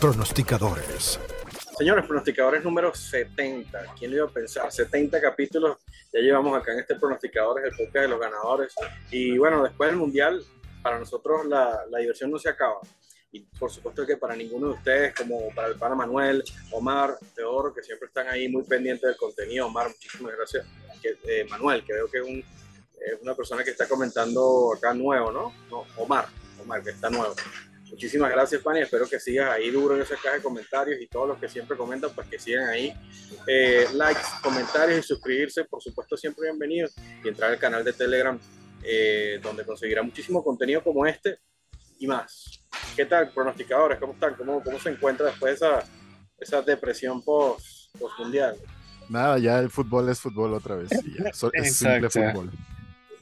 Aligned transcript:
pronosticadores. 0.00 1.18
Señores, 1.76 2.06
pronosticadores 2.06 2.64
número 2.64 2.94
70. 2.94 3.94
¿Quién 3.98 4.10
lo 4.10 4.16
iba 4.18 4.26
a 4.26 4.30
pensar? 4.30 4.70
70 4.70 5.20
capítulos 5.20 5.78
ya 6.12 6.20
llevamos 6.20 6.58
acá 6.58 6.72
en 6.72 6.80
este 6.80 6.94
pronosticadores, 6.94 7.64
el 7.64 7.70
podcast 7.70 8.02
de 8.02 8.08
los 8.08 8.20
ganadores. 8.20 8.74
Y 9.10 9.36
bueno, 9.36 9.62
después 9.62 9.90
del 9.90 9.98
Mundial, 9.98 10.42
para 10.82 10.98
nosotros 10.98 11.46
la, 11.46 11.84
la 11.90 11.98
diversión 11.98 12.30
no 12.30 12.38
se 12.38 12.48
acaba. 12.48 12.78
Y 13.30 13.40
por 13.40 13.70
supuesto 13.70 14.06
que 14.06 14.16
para 14.16 14.34
ninguno 14.34 14.68
de 14.68 14.72
ustedes, 14.74 15.14
como 15.14 15.52
para 15.54 15.68
el 15.68 15.74
pana 15.74 15.94
Manuel, 15.94 16.42
Omar, 16.70 17.18
Teodoro, 17.34 17.74
que 17.74 17.82
siempre 17.82 18.08
están 18.08 18.28
ahí 18.28 18.48
muy 18.48 18.62
pendientes 18.62 19.06
del 19.06 19.16
contenido. 19.16 19.66
Omar, 19.66 19.88
muchísimas 19.88 20.34
gracias. 20.34 20.66
Que, 21.02 21.18
eh, 21.24 21.44
Manuel, 21.44 21.84
que 21.84 21.92
veo 21.92 22.08
que 22.08 22.18
es 22.18 22.24
un, 22.24 22.38
eh, 22.38 23.18
una 23.20 23.34
persona 23.34 23.62
que 23.62 23.70
está 23.70 23.86
comentando 23.86 24.72
acá 24.74 24.94
nuevo, 24.94 25.30
¿no? 25.30 25.52
No, 25.70 25.84
Omar, 26.02 26.26
Omar, 26.62 26.82
que 26.82 26.90
está 26.90 27.10
nuevo. 27.10 27.34
Muchísimas 27.90 28.30
gracias, 28.30 28.62
Fanny. 28.62 28.80
Espero 28.80 29.08
que 29.08 29.18
sigas 29.18 29.50
ahí 29.50 29.70
duro 29.70 29.96
en 29.96 30.02
esa 30.02 30.16
caja 30.16 30.36
de 30.36 30.42
comentarios 30.42 31.00
y 31.00 31.06
todos 31.06 31.28
los 31.28 31.38
que 31.38 31.48
siempre 31.48 31.76
comentan, 31.76 32.10
pues 32.14 32.28
que 32.28 32.38
sigan 32.38 32.68
ahí. 32.68 32.92
Eh, 33.46 33.86
likes, 33.94 34.20
comentarios 34.42 35.00
y 35.00 35.02
suscribirse, 35.02 35.64
por 35.64 35.82
supuesto, 35.82 36.16
siempre 36.16 36.44
bienvenidos. 36.44 36.94
Y 37.24 37.28
entrar 37.28 37.50
al 37.50 37.58
canal 37.58 37.84
de 37.84 37.92
Telegram, 37.92 38.38
eh, 38.82 39.40
donde 39.42 39.64
conseguirá 39.64 40.02
muchísimo 40.02 40.44
contenido 40.44 40.82
como 40.82 41.06
este 41.06 41.38
y 41.98 42.06
más. 42.06 42.62
¿Qué 42.94 43.06
tal, 43.06 43.30
pronosticadores? 43.30 43.98
¿Cómo 43.98 44.12
están? 44.12 44.34
¿Cómo, 44.34 44.62
cómo 44.62 44.78
se 44.78 44.90
encuentra 44.90 45.26
después 45.26 45.58
de 45.58 45.66
esa, 45.66 45.84
esa 46.38 46.62
depresión 46.62 47.22
post, 47.22 47.94
post 47.98 48.18
mundial? 48.18 48.56
Nada, 49.08 49.38
ya 49.38 49.58
el 49.58 49.70
fútbol 49.70 50.08
es 50.10 50.20
fútbol 50.20 50.52
otra 50.52 50.76
vez. 50.76 50.90
Ya, 50.90 51.30
es 51.54 51.76
simple 51.76 52.10
fútbol. 52.10 52.50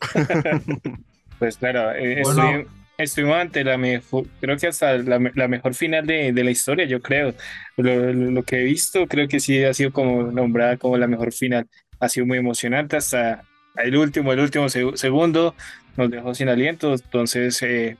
pues 1.38 1.56
claro, 1.56 1.92
eh, 1.92 2.20
bueno 2.22 2.75
estuvimos 2.98 3.36
ante 3.36 3.64
la 3.64 3.76
mejor, 3.76 4.26
creo 4.40 4.56
que 4.56 4.68
hasta 4.68 4.96
la, 4.98 5.18
mejor 5.18 5.74
final 5.74 6.06
de, 6.06 6.32
la 6.32 6.50
historia, 6.50 6.86
yo 6.86 7.00
creo. 7.00 7.34
Lo, 7.76 8.42
que 8.42 8.60
he 8.60 8.64
visto, 8.64 9.06
creo 9.06 9.28
que 9.28 9.40
sí 9.40 9.62
ha 9.64 9.74
sido 9.74 9.92
como 9.92 10.30
nombrada 10.30 10.76
como 10.76 10.96
la 10.96 11.06
mejor 11.06 11.32
final. 11.32 11.68
Ha 12.00 12.08
sido 12.08 12.26
muy 12.26 12.38
emocionante 12.38 12.96
hasta 12.96 13.42
el 13.76 13.96
último, 13.96 14.32
el 14.32 14.40
último 14.40 14.68
segundo 14.68 15.54
nos 15.96 16.10
dejó 16.10 16.34
sin 16.34 16.48
aliento. 16.48 16.92
Entonces, 16.92 17.60
eh, 17.62 17.96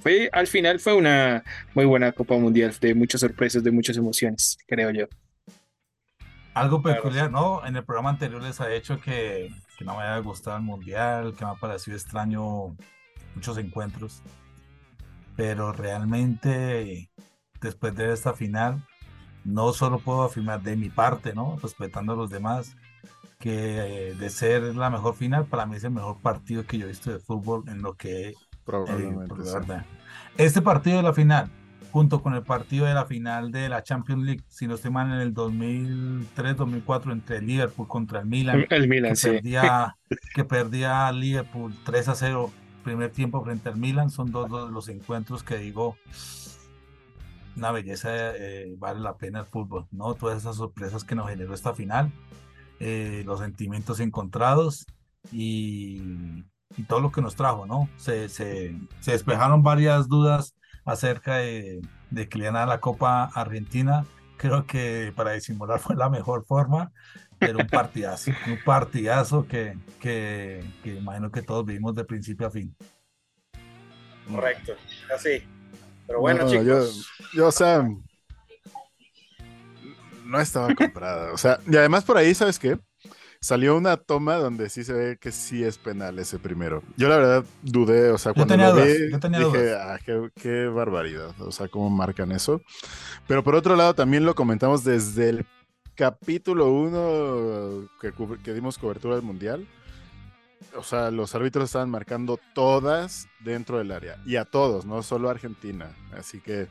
fue, 0.00 0.28
al 0.32 0.46
final 0.46 0.80
fue 0.80 0.94
una 0.94 1.42
muy 1.74 1.84
buena 1.84 2.12
Copa 2.12 2.36
Mundial 2.36 2.74
de 2.80 2.94
muchas 2.94 3.20
sorpresas, 3.20 3.62
de 3.64 3.70
muchas 3.70 3.96
emociones, 3.96 4.58
creo 4.66 4.90
yo. 4.90 5.06
Algo 6.52 6.82
peculiar, 6.82 7.30
¿no? 7.30 7.66
En 7.66 7.74
el 7.76 7.84
programa 7.84 8.10
anterior 8.10 8.40
les 8.40 8.60
ha 8.60 8.72
hecho 8.72 9.00
que, 9.00 9.50
que 9.76 9.84
no 9.84 9.96
me 9.96 10.02
haya 10.02 10.18
gustado 10.18 10.56
el 10.56 10.62
Mundial, 10.62 11.34
que 11.36 11.44
me 11.44 11.50
ha 11.50 11.54
parecido 11.54 11.96
extraño 11.96 12.76
muchos 13.34 13.58
encuentros, 13.58 14.22
pero 15.36 15.72
realmente 15.72 17.10
después 17.60 17.94
de 17.94 18.12
esta 18.12 18.34
final, 18.34 18.84
no 19.44 19.72
solo 19.72 19.98
puedo 19.98 20.22
afirmar 20.22 20.62
de 20.62 20.76
mi 20.76 20.90
parte, 20.90 21.34
¿no? 21.34 21.58
Respetando 21.62 22.12
a 22.12 22.16
los 22.16 22.30
demás, 22.30 22.76
que 23.38 24.08
eh, 24.10 24.14
de 24.14 24.30
ser 24.30 24.62
la 24.74 24.90
mejor 24.90 25.14
final, 25.14 25.46
para 25.46 25.66
mí 25.66 25.76
es 25.76 25.84
el 25.84 25.90
mejor 25.90 26.20
partido 26.20 26.64
que 26.64 26.78
yo 26.78 26.86
he 26.86 26.88
visto 26.88 27.10
de 27.10 27.18
fútbol 27.18 27.64
en 27.68 27.82
lo 27.82 27.94
que 27.94 28.28
he 28.28 28.34
Probablemente. 28.64 29.34
Este 30.38 30.62
partido 30.62 30.96
de 30.96 31.02
la 31.02 31.12
final, 31.12 31.50
junto 31.90 32.22
con 32.22 32.34
el 32.34 32.42
partido 32.42 32.86
de 32.86 32.94
la 32.94 33.04
final 33.04 33.52
de 33.52 33.68
la 33.68 33.82
Champions 33.82 34.24
League, 34.24 34.42
si 34.48 34.66
no 34.66 34.74
estoy 34.74 34.90
mal, 34.90 35.12
en 35.12 35.20
el 35.20 35.34
2003-2004 35.34 37.12
entre 37.12 37.42
Liverpool 37.42 37.86
contra 37.86 38.20
el 38.20 38.26
Milan. 38.26 38.66
El 38.70 38.88
Milan, 38.88 39.10
que 39.10 39.16
sí. 39.16 39.28
Perdía, 39.28 39.96
que 40.34 40.44
perdía 40.44 41.12
Liverpool 41.12 41.74
3 41.84 42.08
a 42.08 42.14
0 42.14 42.50
primer 42.84 43.10
tiempo 43.10 43.42
frente 43.42 43.68
al 43.68 43.76
Milan. 43.76 44.10
Son 44.10 44.30
dos 44.30 44.50
de 44.50 44.72
los 44.72 44.88
encuentros 44.88 45.42
que 45.42 45.58
digo, 45.58 45.96
una 47.56 47.72
belleza, 47.72 48.10
eh, 48.36 48.74
vale 48.78 49.00
la 49.00 49.16
pena 49.16 49.40
el 49.40 49.46
fútbol, 49.46 49.86
¿no? 49.90 50.14
Todas 50.14 50.38
esas 50.38 50.56
sorpresas 50.56 51.02
que 51.02 51.14
nos 51.14 51.28
generó 51.28 51.54
esta 51.54 51.74
final, 51.74 52.12
eh, 52.78 53.22
los 53.26 53.40
sentimientos 53.40 54.00
encontrados 54.00 54.86
y, 55.32 56.44
todo 56.88 57.00
lo 57.00 57.12
que 57.12 57.22
nos 57.22 57.36
trajo, 57.36 57.66
¿no? 57.66 57.88
Se, 57.96 58.28
se, 58.28 58.76
se 59.00 59.12
despejaron 59.12 59.62
varias 59.62 60.08
dudas 60.08 60.56
acerca 60.84 61.36
de, 61.36 61.80
de 62.10 62.28
que 62.28 62.38
le 62.38 62.46
ganara 62.46 62.66
la 62.66 62.80
Copa 62.80 63.24
Argentina. 63.24 64.04
Creo 64.36 64.66
que 64.66 65.12
para 65.14 65.32
disimular 65.32 65.78
fue 65.78 65.94
la 65.94 66.10
mejor 66.10 66.44
forma 66.44 66.92
pero 67.38 67.58
un 67.58 67.66
partidazo, 67.66 68.30
un 68.46 68.58
partidazo 68.64 69.46
que, 69.46 69.76
que, 70.00 70.64
que, 70.82 70.94
imagino 70.94 71.30
que 71.30 71.42
todos 71.42 71.64
vivimos 71.64 71.94
de 71.94 72.04
principio 72.04 72.46
a 72.46 72.50
fin. 72.50 72.74
Correcto, 74.30 74.72
así. 75.14 75.42
Pero 76.06 76.20
bueno, 76.20 76.48
chicos. 76.48 76.64
Yo, 76.64 77.26
yo, 77.34 77.46
o 77.48 77.52
sea, 77.52 77.86
no 80.24 80.40
estaba 80.40 80.74
comprada. 80.74 81.32
O 81.32 81.38
sea, 81.38 81.58
y 81.70 81.76
además 81.76 82.04
por 82.04 82.16
ahí, 82.16 82.34
¿sabes 82.34 82.58
qué? 82.58 82.78
Salió 83.40 83.76
una 83.76 83.98
toma 83.98 84.36
donde 84.36 84.70
sí 84.70 84.84
se 84.84 84.94
ve 84.94 85.18
que 85.20 85.30
sí 85.30 85.62
es 85.62 85.76
penal 85.76 86.18
ese 86.18 86.38
primero. 86.38 86.82
Yo 86.96 87.10
la 87.10 87.18
verdad 87.18 87.44
dudé, 87.60 88.10
o 88.10 88.16
sea, 88.16 88.32
cuando 88.32 88.56
lo 88.56 88.74
vi, 88.76 88.82
dije, 88.82 89.74
ah, 89.74 89.98
qué, 90.02 90.30
qué, 90.34 90.66
barbaridad, 90.66 91.38
o 91.40 91.52
sea, 91.52 91.68
cómo 91.68 91.90
marcan 91.90 92.32
eso. 92.32 92.62
Pero 93.26 93.44
por 93.44 93.54
otro 93.54 93.76
lado, 93.76 93.94
también 93.94 94.24
lo 94.24 94.34
comentamos 94.34 94.82
desde 94.82 95.28
el 95.28 95.46
capítulo 95.94 96.70
1 96.72 97.88
que, 98.00 98.12
que, 98.42 98.54
dimos 98.54 98.78
cobertura 98.78 99.16
del 99.16 99.24
Mundial, 99.24 99.66
o 100.76 100.82
sea, 100.82 101.10
los 101.10 101.34
árbitros 101.34 101.64
estaban 101.64 101.90
marcando 101.90 102.38
todas 102.54 103.28
dentro 103.40 103.78
del 103.78 103.92
área 103.92 104.18
y 104.26 104.36
a 104.36 104.44
todos, 104.44 104.86
no 104.86 105.02
solo 105.02 105.28
a 105.28 105.32
Argentina. 105.32 105.94
Así 106.12 106.40
que 106.40 106.68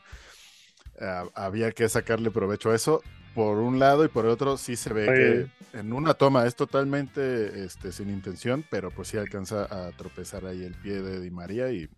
había 1.35 1.71
que 1.71 1.89
sacarle 1.89 2.31
provecho 2.31 2.71
a 2.71 2.75
eso. 2.75 3.01
Por 3.35 3.57
un 3.57 3.79
lado 3.79 4.05
y 4.05 4.09
por 4.09 4.25
el 4.25 4.31
otro 4.31 4.57
sí 4.57 4.75
se 4.75 4.93
ve 4.93 5.09
Oye. 5.09 5.49
que 5.71 5.79
en 5.79 5.91
una 5.91 6.13
toma 6.13 6.45
es 6.45 6.55
totalmente 6.55 7.65
este, 7.65 7.91
sin 7.91 8.09
intención, 8.09 8.63
pero 8.69 8.91
pues 8.91 9.07
sí 9.07 9.17
alcanza 9.17 9.63
a 9.63 9.91
tropezar 9.93 10.45
ahí 10.45 10.63
el 10.63 10.75
pie 10.75 11.01
de 11.01 11.19
Di 11.19 11.31
María 11.31 11.71
y 11.71 11.89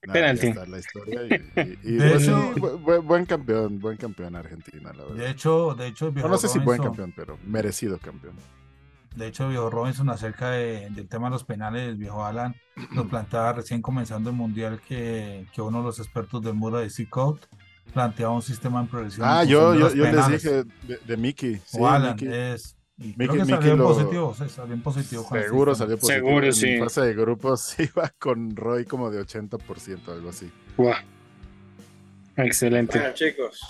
penalti. 0.00 0.52
La 0.52 0.78
historia 0.78 1.20
y, 1.24 1.60
y, 1.60 1.78
y 1.82 1.92
de 1.96 2.16
hecho, 2.16 2.52
buen, 2.80 3.06
buen, 3.06 3.26
campeón, 3.26 3.78
buen 3.78 3.96
campeón 3.96 4.36
Argentina, 4.36 4.92
la 4.92 5.04
verdad. 5.04 5.16
De 5.16 5.30
hecho, 5.30 5.74
de 5.74 5.86
hecho, 5.88 6.12
no, 6.12 6.28
no, 6.28 6.38
sé 6.38 6.46
Robinson, 6.46 6.50
si 6.50 6.58
buen 6.60 6.82
campeón, 6.82 7.12
pero 7.16 7.38
merecido 7.44 7.98
campeón. 7.98 8.34
De 9.16 9.26
hecho, 9.26 9.48
viejo 9.48 9.70
Robinson, 9.70 10.08
acerca 10.08 10.50
de, 10.50 10.88
del 10.90 11.08
tema 11.08 11.26
de 11.26 11.32
los 11.32 11.44
penales, 11.44 11.98
viejo 11.98 12.24
Alan 12.24 12.54
nos 12.92 13.06
planteaba 13.06 13.54
recién 13.54 13.82
comenzando 13.82 14.30
el 14.30 14.36
mundial 14.36 14.80
que, 14.86 15.46
que 15.52 15.62
uno 15.62 15.78
de 15.78 15.84
los 15.84 15.98
expertos 15.98 16.42
del 16.42 16.54
muro 16.54 16.78
de 16.78 16.90
C-Code 16.90 17.40
planteaba 17.92 18.32
un 18.32 18.42
sistema 18.42 18.80
en 18.80 18.86
progresión. 18.86 19.26
Ah, 19.28 19.44
yo, 19.44 19.74
yo, 19.74 19.92
yo 19.92 20.04
les 20.04 20.28
dije 20.28 20.64
de, 20.82 20.96
de 21.04 21.16
Mickey. 21.16 21.60
Sí, 21.64 21.78
o 21.80 21.88
Alan, 21.88 22.14
Mickey. 22.14 22.28
es 22.32 22.76
y 23.00 23.14
Mickey, 23.16 23.28
creo 23.28 23.46
que 23.46 23.52
salió 23.52 23.76
lo... 23.76 23.84
positivo, 23.84 24.34
sí, 24.34 24.48
salió 24.50 24.74
en 24.74 24.82
positivo. 24.82 25.26
Seguro 25.30 25.74
salió 25.74 25.98
positivo. 25.98 26.28
Seguro, 26.28 26.46
en 26.46 26.52
sí. 26.52 26.68
En 26.68 26.84
fase 26.84 27.00
de 27.00 27.14
grupos 27.14 27.74
iba 27.78 28.12
con 28.18 28.54
Roy 28.54 28.84
como 28.84 29.10
de 29.10 29.22
80%, 29.22 30.08
algo 30.08 30.28
así. 30.28 30.50
Wow. 30.76 30.92
Excelente. 32.36 32.98
Bueno, 32.98 33.14
chicos, 33.14 33.60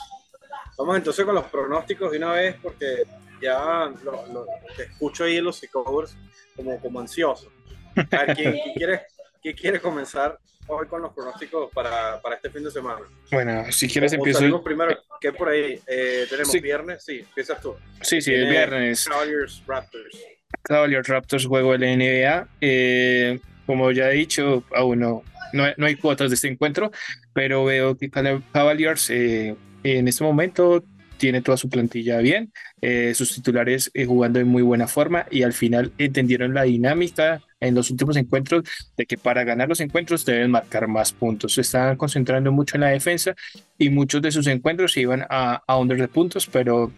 vamos 0.77 0.97
entonces 0.97 1.25
con 1.25 1.37
los 1.37 1.45
pronósticos 1.45 2.11
de 2.11 2.19
una 2.19 2.33
vez 2.33 2.57
porque 2.61 3.05
ya 3.41 3.93
lo, 4.03 4.27
lo 4.33 4.47
te 4.77 4.85
escucho 4.85 5.23
ahí 5.23 5.37
en 5.37 5.45
los 5.45 5.57
psicólogos 5.57 6.17
como, 6.57 6.81
como 6.81 6.99
ansioso. 6.99 7.53
A 7.97 8.25
ver, 8.25 8.37
¿quién, 8.37 8.53
quién, 8.53 8.75
quiere, 8.75 9.03
¿quién 9.43 9.57
quiere 9.57 9.81
comenzar 9.81 10.39
hoy 10.67 10.87
con 10.87 11.03
los 11.03 11.13
pronósticos 11.13 11.71
para, 11.73 12.21
para 12.21 12.37
este 12.37 12.51
fin 12.51 12.65
de 12.65 12.71
semana? 12.71 13.01
Bueno, 13.31 13.65
si 13.71 13.89
quieres 13.89 14.13
o, 14.13 14.17
empiezo. 14.17 14.55
O 14.55 14.63
primero, 14.63 14.97
¿qué 15.21 15.33
por 15.33 15.49
ahí? 15.49 15.81
Eh, 15.87 16.27
¿Tenemos 16.29 16.53
sí. 16.53 16.61
viernes? 16.61 17.05
Sí, 17.05 17.21
empiezas 17.21 17.61
tú. 17.61 17.75
Sí, 18.03 18.21
sí, 18.21 18.33
el 18.33 18.49
viernes. 18.49 19.07
Cavaliers 19.09 19.63
Raptors. 19.67 20.19
Cavaliers 20.63 21.09
Raptors, 21.09 21.47
juego 21.47 21.77
de 21.77 21.79
la 21.79 21.97
NBA. 21.97 22.49
Eh, 22.61 23.41
como 23.67 23.91
ya 23.93 24.11
he 24.11 24.15
dicho, 24.15 24.65
aún 24.75 25.01
no, 25.01 25.23
no, 25.53 25.65
no, 25.77 25.87
hay 25.87 25.97
cuotas 25.97 26.31
de 26.31 26.35
este 26.35 26.49
encuentro, 26.49 26.91
pero 27.33 27.65
veo 27.65 27.97
que 27.97 28.11
Cavaliers 28.11 29.11
eh, 29.11 29.57
en 29.85 30.09
este 30.09 30.25
momento 30.25 30.85
tiene 31.21 31.43
toda 31.43 31.59
su 31.59 31.69
plantilla 31.69 32.19
bien, 32.19 32.51
eh, 32.81 33.13
sus 33.15 33.35
titulares 33.35 33.91
eh, 33.93 34.07
jugando 34.07 34.41
en 34.41 34.49
muy 34.49 34.63
buena 34.63 34.89
forma 34.89 35.27
y 35.31 35.43
al 35.43 35.53
final 35.53 35.93
entendieron 35.99 36.55
la 36.55 36.63
dinámica 36.63 37.43
en 37.61 37.75
los 37.75 37.91
últimos 37.91 38.17
encuentros 38.17 38.65
de 38.97 39.05
que 39.05 39.19
para 39.19 39.45
ganar 39.45 39.69
los 39.69 39.81
encuentros 39.81 40.25
deben 40.25 40.51
marcar 40.51 40.89
más 40.89 41.13
puntos. 41.13 41.55
Se 41.55 41.61
están 41.61 41.97
concentrando 41.97 42.51
mucho 42.51 42.77
en 42.77 42.81
la 42.81 42.89
defensa 42.89 43.35
y 43.77 43.91
muchos 43.91 44.23
de 44.23 44.33
sus 44.33 44.47
encuentros 44.47 44.95
se 44.95 45.03
iban 45.03 45.27
a, 45.29 45.63
a 45.67 45.79
under 45.79 45.99
de 45.99 46.09
puntos, 46.09 46.49
pero 46.51 46.91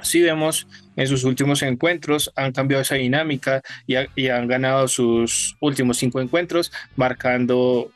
si 0.00 0.22
vemos 0.22 0.68
en 0.94 1.08
sus 1.08 1.24
últimos 1.24 1.60
encuentros 1.62 2.30
han 2.36 2.52
cambiado 2.52 2.82
esa 2.82 2.94
dinámica 2.94 3.62
y, 3.86 3.96
ha, 3.96 4.06
y 4.14 4.28
han 4.28 4.46
ganado 4.46 4.86
sus 4.86 5.56
últimos 5.60 5.96
cinco 5.96 6.20
encuentros 6.20 6.70
marcando 6.94 7.90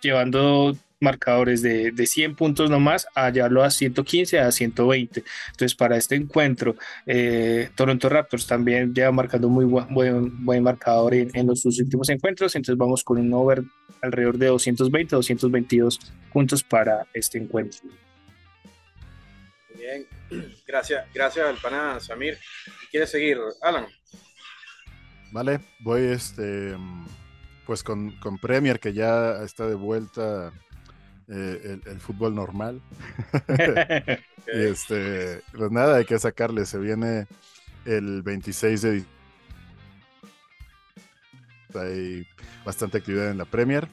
llevando 0.00 0.74
marcadores 1.00 1.62
de, 1.62 1.90
de 1.92 2.06
100 2.06 2.36
puntos 2.36 2.70
nomás 2.70 3.06
a 3.14 3.30
llevarlo 3.30 3.62
a 3.62 3.70
115 3.70 4.38
a 4.38 4.52
120 4.52 5.24
entonces 5.50 5.74
para 5.74 5.96
este 5.96 6.14
encuentro 6.14 6.76
eh, 7.06 7.70
Toronto 7.74 8.08
Raptors 8.08 8.46
también 8.46 8.94
lleva 8.94 9.10
marcando 9.10 9.48
muy 9.48 9.64
buen, 9.64 10.44
buen, 10.44 10.62
marcador 10.62 11.14
en, 11.14 11.30
en, 11.34 11.46
los 11.46 11.60
sus 11.60 11.80
últimos 11.80 12.08
encuentros 12.10 12.54
entonces 12.54 12.78
vamos 12.78 13.02
con 13.02 13.18
un 13.18 13.32
over 13.32 13.62
alrededor 14.02 14.38
de 14.38 14.46
220 14.46 15.16
222 15.16 16.00
puntos 16.32 16.62
para 16.62 17.06
este 17.14 17.38
encuentro 17.38 17.80
Bien, 19.80 20.06
gracias, 20.66 21.06
gracias 21.14 21.46
al 21.46 21.56
pana 21.56 21.98
Samir. 22.00 22.38
¿Quieres 22.90 23.10
seguir, 23.10 23.38
Alan? 23.62 23.86
Vale, 25.32 25.60
voy 25.80 26.02
este 26.02 26.76
pues 27.66 27.82
con, 27.82 28.10
con 28.18 28.36
Premier 28.38 28.80
que 28.80 28.92
ya 28.92 29.42
está 29.42 29.66
de 29.66 29.76
vuelta 29.76 30.52
eh, 31.30 31.80
el, 31.86 32.00
fútbol 32.00 32.34
normal. 32.34 32.82
y 34.52 34.58
este, 34.58 35.42
pues 35.56 35.70
nada, 35.70 35.96
hay 35.98 36.04
que 36.04 36.18
sacarle, 36.18 36.66
se 36.66 36.78
viene 36.78 37.26
el 37.84 38.22
26 38.22 38.82
de 38.82 39.04
hay 41.78 42.26
bastante 42.64 42.98
actividad 42.98 43.30
en 43.30 43.38
la 43.38 43.44
Premier. 43.44 43.88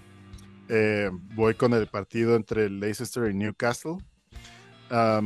Eh, 0.69 1.09
voy 1.35 1.53
con 1.53 1.73
el 1.73 1.87
partido 1.87 2.35
entre 2.35 2.69
Leicester 2.69 3.29
y 3.29 3.33
Newcastle. 3.33 3.97
a 4.89 5.21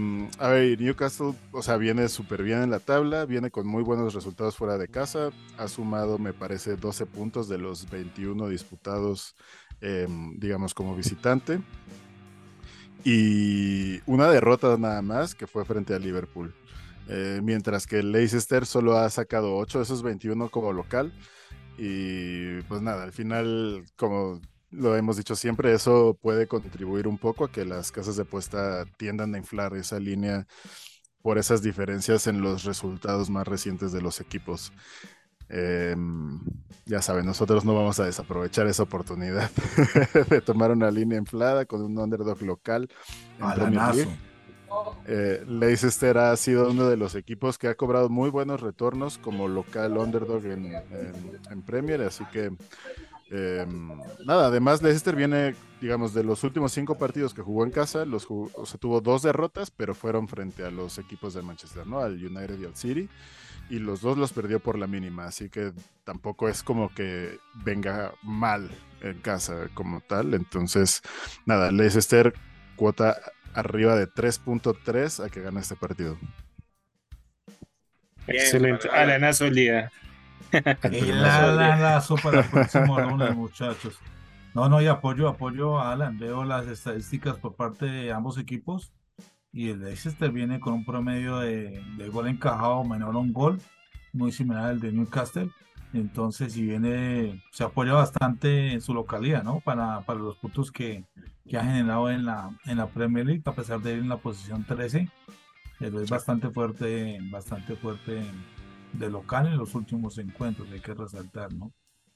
ver, 0.49 0.79
Newcastle, 0.79 1.33
o 1.51 1.61
sea, 1.61 1.77
viene 1.77 2.09
súper 2.09 2.43
bien 2.43 2.63
en 2.63 2.71
la 2.71 2.79
tabla, 2.79 3.25
viene 3.25 3.51
con 3.51 3.67
muy 3.67 3.83
buenos 3.83 4.13
resultados 4.13 4.55
fuera 4.55 4.77
de 4.77 4.87
casa. 4.87 5.31
Ha 5.57 5.67
sumado, 5.67 6.17
me 6.17 6.33
parece, 6.33 6.75
12 6.75 7.05
puntos 7.05 7.47
de 7.47 7.57
los 7.57 7.89
21 7.89 8.49
disputados, 8.49 9.35
em, 9.81 10.37
digamos, 10.39 10.73
como 10.73 10.95
visitante. 10.95 11.59
Y 13.03 13.99
una 14.05 14.29
derrota 14.29 14.77
nada 14.77 15.01
más, 15.01 15.35
que 15.35 15.47
fue 15.47 15.65
frente 15.65 15.93
a 15.93 15.99
Liverpool. 15.99 16.53
Eh, 17.07 17.41
mientras 17.43 17.87
que 17.87 18.03
Leicester 18.03 18.65
solo 18.65 18.97
ha 18.97 19.09
sacado 19.09 19.57
8 19.57 19.79
de 19.79 19.83
esos 19.83 20.03
21 20.03 20.49
como 20.49 20.71
local. 20.71 21.13
Y 21.77 22.61
pues 22.63 22.81
nada, 22.81 23.03
al 23.03 23.11
final, 23.11 23.85
como 23.95 24.39
lo 24.69 24.95
hemos 24.95 25.17
dicho 25.17 25.35
siempre, 25.35 25.73
eso 25.73 26.17
puede 26.21 26.47
contribuir 26.47 27.07
un 27.07 27.17
poco 27.17 27.45
a 27.45 27.51
que 27.51 27.65
las 27.65 27.91
casas 27.91 28.15
de 28.15 28.23
apuesta 28.23 28.85
tiendan 28.97 29.35
a 29.35 29.37
inflar 29.37 29.75
esa 29.75 29.99
línea 29.99 30.47
por 31.21 31.37
esas 31.37 31.61
diferencias 31.61 32.27
en 32.27 32.41
los 32.41 32.63
resultados 32.63 33.29
más 33.29 33.47
recientes 33.47 33.91
de 33.91 34.01
los 34.01 34.21
equipos. 34.21 34.71
Em, 35.53 36.39
ya 36.85 37.01
saben, 37.01 37.25
nosotros 37.25 37.65
no 37.65 37.75
vamos 37.75 37.99
a 37.99 38.05
desaprovechar 38.05 38.67
esa 38.67 38.83
oportunidad 38.83 39.51
de 40.29 40.39
tomar 40.39 40.71
una 40.71 40.89
línea 40.89 41.17
inflada 41.17 41.65
con 41.65 41.81
un 41.81 41.97
underdog 41.97 42.41
local 42.41 42.87
en. 43.39 44.07
Eh, 45.05 45.43
Leicester 45.45 46.17
ha 46.17 46.37
sido 46.37 46.71
uno 46.71 46.87
de 46.87 46.95
los 46.95 47.15
equipos 47.15 47.57
que 47.57 47.67
ha 47.67 47.75
cobrado 47.75 48.07
muy 48.07 48.29
buenos 48.29 48.61
retornos 48.61 49.17
como 49.17 49.49
local 49.49 49.97
underdog 49.97 50.45
en, 50.45 51.61
Premier, 51.65 52.01
así 52.03 52.23
que 52.31 52.53
em, 53.29 53.89
nada, 54.25 54.47
además 54.47 54.81
Leicester 54.81 55.17
viene, 55.17 55.55
digamos, 55.81 56.13
de 56.13 56.23
los 56.23 56.45
últimos 56.45 56.71
cinco 56.71 56.97
partidos 56.97 57.33
que 57.33 57.41
jugó 57.41 57.65
en 57.65 57.71
casa, 57.71 58.05
los 58.05 58.25
o 58.29 58.65
sea, 58.65 58.79
tuvo 58.79 59.01
dos 59.01 59.23
derrotas, 59.23 59.69
pero 59.69 59.93
fueron 59.93 60.29
frente 60.29 60.63
a 60.63 60.71
los 60.71 60.97
equipos 60.97 61.33
de 61.33 61.41
Manchester, 61.41 61.85
¿no? 61.85 61.99
Al 61.99 62.13
United 62.13 62.57
y 62.57 62.65
al 62.65 62.77
City, 62.77 63.09
y 63.71 63.79
los 63.79 64.01
dos 64.01 64.17
los 64.17 64.33
perdió 64.33 64.59
por 64.59 64.77
la 64.77 64.85
mínima, 64.85 65.25
así 65.25 65.49
que 65.49 65.71
tampoco 66.03 66.49
es 66.49 66.61
como 66.61 66.93
que 66.93 67.39
venga 67.63 68.13
mal 68.21 68.69
en 68.99 69.19
casa 69.21 69.69
como 69.73 70.01
tal, 70.01 70.33
entonces, 70.33 71.01
nada, 71.45 71.71
Leicester 71.71 72.33
cuota 72.75 73.17
arriba 73.53 73.95
de 73.95 74.09
3.3 74.09 75.25
a 75.25 75.29
que 75.29 75.41
gane 75.41 75.61
este 75.61 75.77
partido. 75.77 76.17
Excelente. 78.27 78.89
Alanazo 78.89 79.45
el 79.45 79.55
día. 79.55 79.91
El 80.83 81.23
alanazo 81.23 82.15
para 82.17 82.41
el 82.41 82.49
próximo 82.49 82.99
lunes, 83.09 83.33
muchachos. 83.35 83.97
No, 84.53 84.67
no, 84.67 84.81
y 84.81 84.87
apoyo, 84.87 85.29
apoyo 85.29 85.79
a 85.79 85.93
Alan. 85.93 86.19
Veo 86.19 86.43
las 86.43 86.67
estadísticas 86.67 87.37
por 87.37 87.55
parte 87.55 87.85
de 87.85 88.11
ambos 88.11 88.37
equipos 88.37 88.91
y 89.53 89.69
el 89.69 89.81
Leicester 89.81 90.31
viene 90.31 90.59
con 90.59 90.73
un 90.73 90.85
promedio 90.85 91.39
de, 91.39 91.81
gol 92.11 92.27
encajado 92.27 92.83
menor 92.83 93.15
a 93.15 93.19
un 93.19 93.33
gol, 93.33 93.61
muy 94.13 94.31
similar 94.31 94.65
al 94.65 94.79
de 94.79 94.91
Newcastle. 94.91 95.49
Entonces, 95.93 96.53
si 96.53 96.63
viene, 96.63 97.43
se 97.51 97.65
apoya 97.65 97.93
bastante 97.93 98.71
en 98.71 98.81
su 98.81 98.93
localidad, 98.93 99.43
¿no? 99.43 99.59
Para, 99.59 100.01
para 100.01 100.19
los 100.19 100.37
puntos 100.37 100.71
que, 100.71 101.03
que 101.47 101.57
ha 101.57 101.65
generado 101.65 102.09
en 102.09 102.25
la, 102.25 102.57
en 102.65 102.77
la 102.77 102.87
Premier 102.87 103.25
League, 103.25 103.43
a 103.45 103.53
pesar 103.53 103.81
de 103.81 103.93
ir 103.93 103.99
en 103.99 104.09
la 104.09 104.17
posición 104.17 104.63
13, 104.63 105.09
pero 105.79 106.01
es 106.01 106.09
bastante 106.09 106.49
fuerte, 106.49 107.19
bastante 107.29 107.75
fuerte 107.75 108.21
de 108.93 109.09
local 109.09 109.47
en 109.47 109.57
los 109.57 109.75
últimos 109.75 110.17
encuentros, 110.17 110.69
hay 110.71 110.79
que 110.79 110.93
resaltar, 110.93 111.51
¿no? 111.53 111.73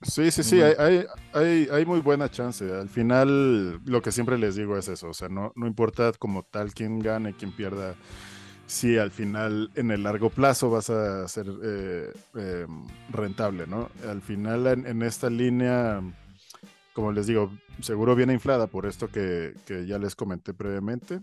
Sí, 0.08 0.30
sí, 0.30 0.44
sí, 0.44 0.62
hay, 0.62 1.06
hay, 1.34 1.68
hay, 1.72 1.86
muy 1.86 2.00
buena 2.00 2.30
chance. 2.30 2.64
Al 2.72 2.90
final, 2.90 3.82
lo 3.86 4.02
que 4.02 4.12
siempre 4.12 4.38
les 4.38 4.56
digo 4.56 4.78
es 4.78 4.88
eso, 4.88 5.10
o 5.10 5.14
sea, 5.14 5.30
no, 5.30 5.52
no 5.56 5.68
importa 5.68 6.12
como 6.14 6.44
tal 6.44 6.74
quién 6.74 7.00
gane, 7.00 7.34
quién 7.34 7.52
pierda, 7.52 7.96
si 8.68 8.98
al 8.98 9.12
final 9.12 9.72
en 9.76 9.92
el 9.92 10.04
largo 10.04 10.30
plazo 10.30 10.70
vas 10.70 10.90
a 10.90 11.28
ser 11.28 11.48
eh, 11.64 12.12
em, 12.36 12.88
rentable, 13.10 13.68
¿no? 13.68 13.90
Al 14.08 14.22
final 14.22 14.68
en, 14.68 15.02
esta 15.04 15.30
línea, 15.30 16.02
como 16.94 17.12
les 17.12 17.28
digo, 17.28 17.52
seguro 17.82 18.16
viene 18.16 18.34
inflada 18.34 18.68
por 18.68 18.86
esto 18.86 19.10
que, 19.10 19.54
ya 19.88 19.98
les 20.00 20.16
comenté 20.16 20.54
previamente. 20.54 21.22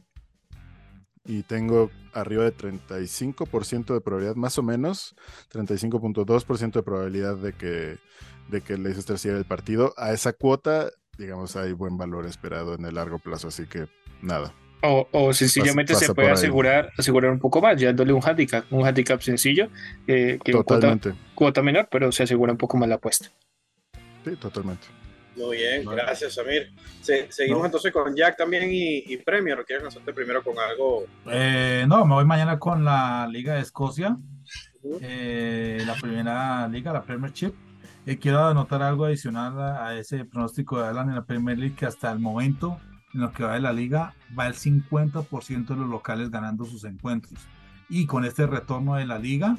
Y 1.24 1.44
tengo 1.44 1.90
arriba 2.14 2.42
de 2.42 2.56
35% 2.56 3.94
de 3.94 4.00
probabilidad, 4.00 4.34
más 4.34 4.58
o 4.58 4.62
menos, 4.64 5.14
35.2% 5.52 6.72
de 6.72 6.82
probabilidad 6.82 7.36
de 7.36 7.52
que, 7.52 7.98
de 8.48 8.60
que 8.60 8.76
Leicester 8.76 9.18
siga 9.18 9.36
el 9.36 9.44
partido. 9.44 9.94
A 9.96 10.12
esa 10.12 10.32
cuota, 10.32 10.90
digamos, 11.18 11.56
hay 11.56 11.72
buen 11.72 11.96
valor 11.96 12.26
esperado 12.26 12.74
en 12.74 12.84
el 12.84 12.94
largo 12.94 13.18
plazo, 13.18 13.48
así 13.48 13.66
que 13.66 13.86
nada, 14.20 14.54
o, 14.84 15.32
sencillamente 15.32 15.94
se 15.94 16.12
puede 16.12 16.30
asegurar, 16.30 16.90
asegurar 16.98 17.30
un 17.30 17.38
poco 17.38 17.60
más, 17.60 17.80
dándole 17.80 18.12
un 18.12 18.20
handicap, 18.22 18.64
un 18.70 18.84
handicap 18.84 19.20
sencillo, 19.20 19.68
que 20.06 20.38
totalmente. 20.44 21.12
Cuota, 21.34 21.62
menor, 21.62 21.88
pero 21.90 22.10
se 22.10 22.24
asegura 22.24 22.52
un 22.52 22.58
poco 22.58 22.76
más 22.76 22.88
la 22.88 22.96
apuesta. 22.96 23.30
Sí, 24.24 24.36
totalmente. 24.36 24.86
Muy 25.36 25.58
bien, 25.58 25.84
gracias, 25.84 26.34
Samir. 26.34 26.72
seguimos 27.00 27.64
entonces 27.64 27.92
con 27.92 28.14
Jack 28.14 28.36
también 28.36 28.70
y, 28.72 29.04
y 29.06 29.16
Premier. 29.18 29.64
¿Quieres 29.64 29.86
hacerte 29.86 30.12
primero 30.12 30.42
con 30.42 30.58
algo? 30.58 31.06
Eh, 31.30 31.84
no, 31.86 32.04
me 32.04 32.16
voy 32.16 32.24
mañana 32.24 32.58
con 32.58 32.84
la 32.84 33.28
Liga 33.30 33.54
de 33.54 33.60
Escocia, 33.60 34.16
eh, 35.00 35.80
la 35.86 35.94
primera 35.94 36.66
liga, 36.68 36.92
la 36.92 37.02
Premiership. 37.02 37.54
Y 38.04 38.16
quiero 38.16 38.44
anotar 38.44 38.82
algo 38.82 39.04
adicional 39.04 39.60
a, 39.60 39.86
a 39.86 39.98
ese 39.98 40.24
pronóstico 40.24 40.80
de 40.80 40.88
Alan 40.88 41.08
en 41.08 41.14
la 41.14 41.24
Premier 41.24 41.58
League 41.58 41.76
que 41.76 41.86
hasta 41.86 42.10
el 42.10 42.18
momento 42.18 42.78
en 43.14 43.20
lo 43.20 43.32
que 43.32 43.44
va 43.44 43.54
de 43.54 43.60
la 43.60 43.72
liga, 43.72 44.14
va 44.38 44.46
el 44.46 44.54
50% 44.54 45.66
de 45.66 45.76
los 45.76 45.88
locales 45.88 46.30
ganando 46.30 46.64
sus 46.64 46.84
encuentros. 46.84 47.38
Y 47.88 48.06
con 48.06 48.24
este 48.24 48.46
retorno 48.46 48.94
de 48.94 49.06
la 49.06 49.18
liga, 49.18 49.56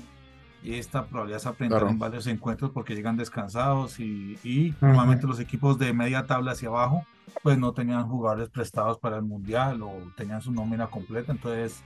esta 0.64 1.06
probabilidad 1.06 1.40
se 1.40 1.50
aprenderá 1.50 1.90
en 1.90 2.00
varios 2.00 2.26
encuentros 2.28 2.72
porque 2.72 2.96
llegan 2.96 3.18
descansados 3.18 4.00
y, 4.00 4.40
y 4.44 4.74
normalmente 4.82 5.28
los 5.28 5.40
equipos 5.40 5.78
de 5.78 5.94
media 5.94 6.26
tabla 6.26 6.54
hacia 6.54 6.70
abajo 6.70 7.06
pues 7.42 7.58
no 7.58 7.74
tenían 7.74 8.08
jugadores 8.08 8.50
prestados 8.50 8.98
para 8.98 9.18
el 9.18 9.24
mundial 9.24 9.82
o 9.82 9.92
tenían 10.16 10.42
su 10.42 10.52
nómina 10.52 10.88
completa, 10.88 11.32
entonces... 11.32 11.84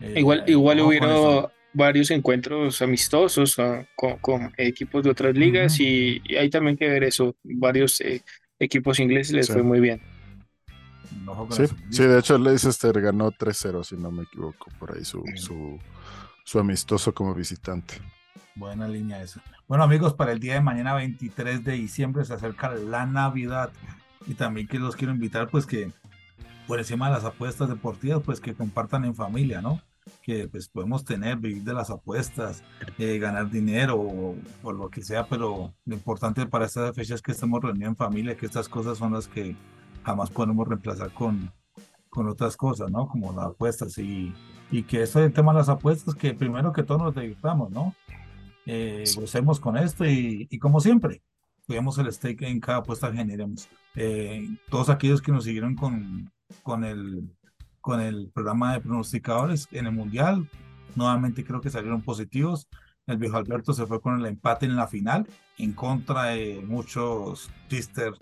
Eh, 0.00 0.14
igual 0.16 0.44
igual 0.46 0.80
hubo 0.80 1.50
varios 1.72 2.10
encuentros 2.10 2.82
amistosos 2.82 3.58
ah, 3.58 3.84
con, 3.96 4.52
equipos 4.56 5.02
de 5.02 5.10
otras 5.10 5.34
ligas 5.34 5.78
y, 5.80 6.22
hay 6.38 6.50
también 6.50 6.76
que 6.76 6.88
ver 6.88 7.04
eso, 7.04 7.34
varios 7.42 8.00
eh, 8.00 8.22
equipos 8.58 8.98
ingleses 9.00 9.32
les 9.32 9.48
fue 9.48 9.62
muy 9.62 9.80
bien. 9.80 10.00
Sí, 11.50 11.64
sí, 11.90 12.04
de 12.04 12.18
hecho 12.18 12.38
Leicester 12.38 13.00
ganó 13.00 13.30
3-0, 13.32 13.84
si 13.84 13.96
no 13.96 14.10
me 14.10 14.24
equivoco, 14.24 14.70
por 14.78 14.96
ahí 14.96 15.04
su, 15.04 15.24
su, 16.44 16.58
amistoso 16.58 17.12
como 17.14 17.34
visitante. 17.34 17.94
Buena 18.54 18.88
línea 18.88 19.22
esa. 19.22 19.42
Bueno 19.68 19.84
amigos, 19.84 20.14
para 20.14 20.32
el 20.32 20.40
día 20.40 20.54
de 20.54 20.60
mañana 20.60 20.94
23 20.94 21.64
de 21.64 21.72
diciembre 21.72 22.24
se 22.24 22.34
acerca 22.34 22.74
la 22.74 23.06
Navidad 23.06 23.70
y 24.26 24.34
también 24.34 24.66
que 24.66 24.78
los 24.78 24.96
quiero 24.96 25.12
invitar 25.12 25.48
pues 25.48 25.66
que 25.66 25.92
por 26.66 26.78
encima 26.78 27.08
de 27.08 27.14
las 27.14 27.24
apuestas 27.24 27.68
deportivas 27.68 28.22
pues 28.24 28.40
que 28.40 28.54
compartan 28.54 29.04
en 29.04 29.14
familia, 29.14 29.62
¿no? 29.62 29.80
Que 30.22 30.48
pues 30.48 30.68
podemos 30.68 31.04
tener, 31.04 31.36
vivir 31.36 31.62
de 31.62 31.74
las 31.74 31.90
apuestas, 31.90 32.62
eh, 32.98 33.18
ganar 33.18 33.50
dinero 33.50 33.96
o, 34.00 34.36
o, 34.62 34.72
lo 34.72 34.88
que 34.88 35.02
sea, 35.02 35.26
pero 35.26 35.72
lo 35.84 35.94
importante 35.94 36.46
para 36.46 36.66
estas 36.66 36.94
fechas 36.94 37.16
es 37.16 37.22
que 37.22 37.32
estemos 37.32 37.62
reunidos 37.62 37.90
en 37.90 37.96
familia, 37.96 38.36
que 38.36 38.46
estas 38.46 38.68
cosas 38.68 38.98
son 38.98 39.12
las 39.12 39.28
que 39.28 39.56
jamás 40.04 40.30
podemos 40.30 40.66
reemplazar 40.66 41.12
con, 41.12 41.52
con 42.08 42.28
otras 42.28 42.56
cosas, 42.56 42.90
¿no? 42.90 43.08
Como 43.08 43.32
las 43.32 43.46
apuestas 43.46 43.96
y, 43.98 44.34
y 44.70 44.82
que 44.82 45.02
esto 45.02 45.20
del 45.20 45.32
tema 45.32 45.52
de 45.52 45.58
las 45.58 45.68
apuestas, 45.68 46.14
que 46.14 46.34
primero 46.34 46.72
que 46.72 46.82
todo 46.82 46.98
nos 46.98 47.14
dedicamos, 47.14 47.70
¿no? 47.70 47.94
Eh, 48.66 49.04
con 49.60 49.76
esto 49.76 50.04
y, 50.04 50.46
y 50.50 50.58
como 50.58 50.80
siempre, 50.80 51.22
cuidemos 51.66 51.98
el 51.98 52.12
stake 52.12 52.42
en 52.42 52.60
cada 52.60 52.78
apuesta 52.78 53.10
que 53.10 53.18
generemos. 53.18 53.68
Eh, 53.94 54.48
todos 54.68 54.90
aquellos 54.90 55.22
que 55.22 55.32
nos 55.32 55.44
siguieron 55.44 55.74
con, 55.74 56.30
con, 56.62 56.84
el, 56.84 57.30
con 57.80 58.00
el 58.00 58.30
programa 58.32 58.72
de 58.72 58.80
pronosticadores 58.80 59.68
en 59.72 59.86
el 59.86 59.92
Mundial, 59.92 60.48
nuevamente 60.94 61.44
creo 61.44 61.60
que 61.60 61.70
salieron 61.70 62.02
positivos. 62.02 62.68
El 63.06 63.18
viejo 63.18 63.36
Alberto 63.36 63.72
se 63.72 63.86
fue 63.86 64.00
con 64.00 64.18
el 64.18 64.26
empate 64.26 64.66
en 64.66 64.76
la 64.76 64.86
final 64.86 65.26
en 65.58 65.72
contra 65.72 66.24
de 66.24 66.62
muchos 66.66 67.50
tisters 67.68 68.18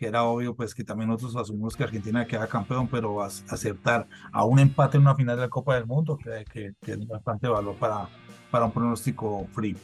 que 0.00 0.06
era 0.06 0.22
obvio 0.22 0.56
pues 0.56 0.74
que 0.74 0.82
también 0.82 1.10
nosotros 1.10 1.36
asumimos 1.36 1.76
que 1.76 1.84
Argentina 1.84 2.26
queda 2.26 2.46
campeón, 2.46 2.88
pero 2.88 3.22
aceptar 3.22 4.08
a 4.32 4.44
un 4.46 4.58
empate 4.58 4.96
en 4.96 5.02
una 5.02 5.14
final 5.14 5.36
de 5.36 5.42
la 5.42 5.50
Copa 5.50 5.74
del 5.74 5.84
Mundo 5.84 6.16
que, 6.16 6.42
que, 6.50 6.72
que 6.80 6.92
es 6.92 7.06
bastante 7.06 7.46
valor 7.48 7.74
para, 7.74 8.08
para 8.50 8.64
un 8.64 8.72
pronóstico 8.72 9.46
frío. 9.52 9.76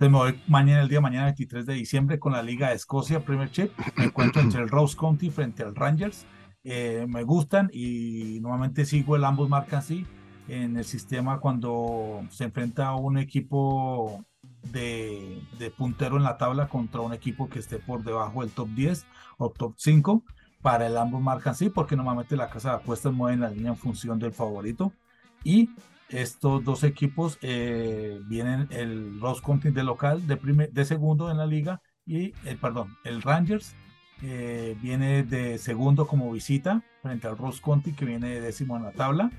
Entonces 0.00 0.10
me 0.10 0.16
voy 0.16 0.40
mañana, 0.46 0.80
el 0.80 0.88
día 0.88 1.02
mañana 1.02 1.26
23 1.26 1.66
de 1.66 1.74
diciembre 1.74 2.18
con 2.18 2.32
la 2.32 2.42
Liga 2.42 2.70
de 2.70 2.76
Escocia 2.76 3.20
Premier 3.20 3.50
Chip. 3.50 3.70
Me 3.98 4.04
encuentro 4.04 4.40
entre 4.40 4.62
el 4.62 4.70
Rose 4.70 4.96
County 4.96 5.28
frente 5.28 5.62
al 5.62 5.74
Rangers. 5.74 6.24
Eh, 6.70 7.06
me 7.08 7.22
gustan 7.22 7.70
y 7.72 8.40
normalmente 8.42 8.84
sigo 8.84 9.16
el 9.16 9.24
ambos 9.24 9.48
marcan 9.48 9.78
así 9.78 10.06
en 10.48 10.76
el 10.76 10.84
sistema 10.84 11.40
cuando 11.40 12.20
se 12.30 12.44
enfrenta 12.44 12.88
a 12.88 12.96
un 12.96 13.16
equipo 13.16 14.22
de, 14.70 15.40
puntero 15.78 16.18
en 16.18 16.24
la 16.24 16.36
tabla 16.36 16.68
contra 16.68 17.00
un 17.00 17.14
equipo 17.14 17.48
que 17.48 17.58
esté 17.58 17.78
por 17.78 18.04
debajo 18.04 18.42
del 18.42 18.50
top 18.50 18.68
10 18.68 19.06
o 19.38 19.48
top 19.48 19.74
5. 19.78 20.22
Para 20.60 20.88
el 20.88 20.98
ambos 20.98 21.22
marcan 21.22 21.54
sí, 21.54 21.70
porque 21.70 21.96
normalmente 21.96 22.36
la 22.36 22.50
casa 22.50 22.70
de 22.70 22.76
apuestas 22.76 23.14
mueve 23.14 23.38
la 23.38 23.48
línea 23.48 23.70
en 23.70 23.78
función 23.78 24.18
del 24.18 24.32
favorito. 24.32 24.92
Y 25.44 25.70
estos 26.10 26.62
dos 26.64 26.84
equipos 26.84 27.38
eh, 27.40 28.20
vienen 28.26 28.68
el 28.72 29.18
Rose 29.22 29.40
County 29.42 29.70
de 29.70 29.84
local, 29.84 30.26
de, 30.26 30.36
de 30.70 30.84
segundo 30.84 31.30
en 31.30 31.38
la 31.38 31.46
liga, 31.46 31.80
y 32.04 32.34
el, 32.44 32.58
perdón, 32.58 32.94
el 33.04 33.22
Rangers 33.22 33.74
eh, 34.22 34.76
viene 34.80 35.22
de 35.22 35.58
segundo 35.58 36.06
como 36.06 36.32
visita 36.32 36.82
frente 37.02 37.26
al 37.26 37.38
Rose 37.38 37.60
County 37.62 37.92
que 37.92 38.04
viene 38.04 38.28
de 38.30 38.40
décimo 38.40 38.76
en 38.76 38.82
la 38.84 38.92
tabla 38.92 39.30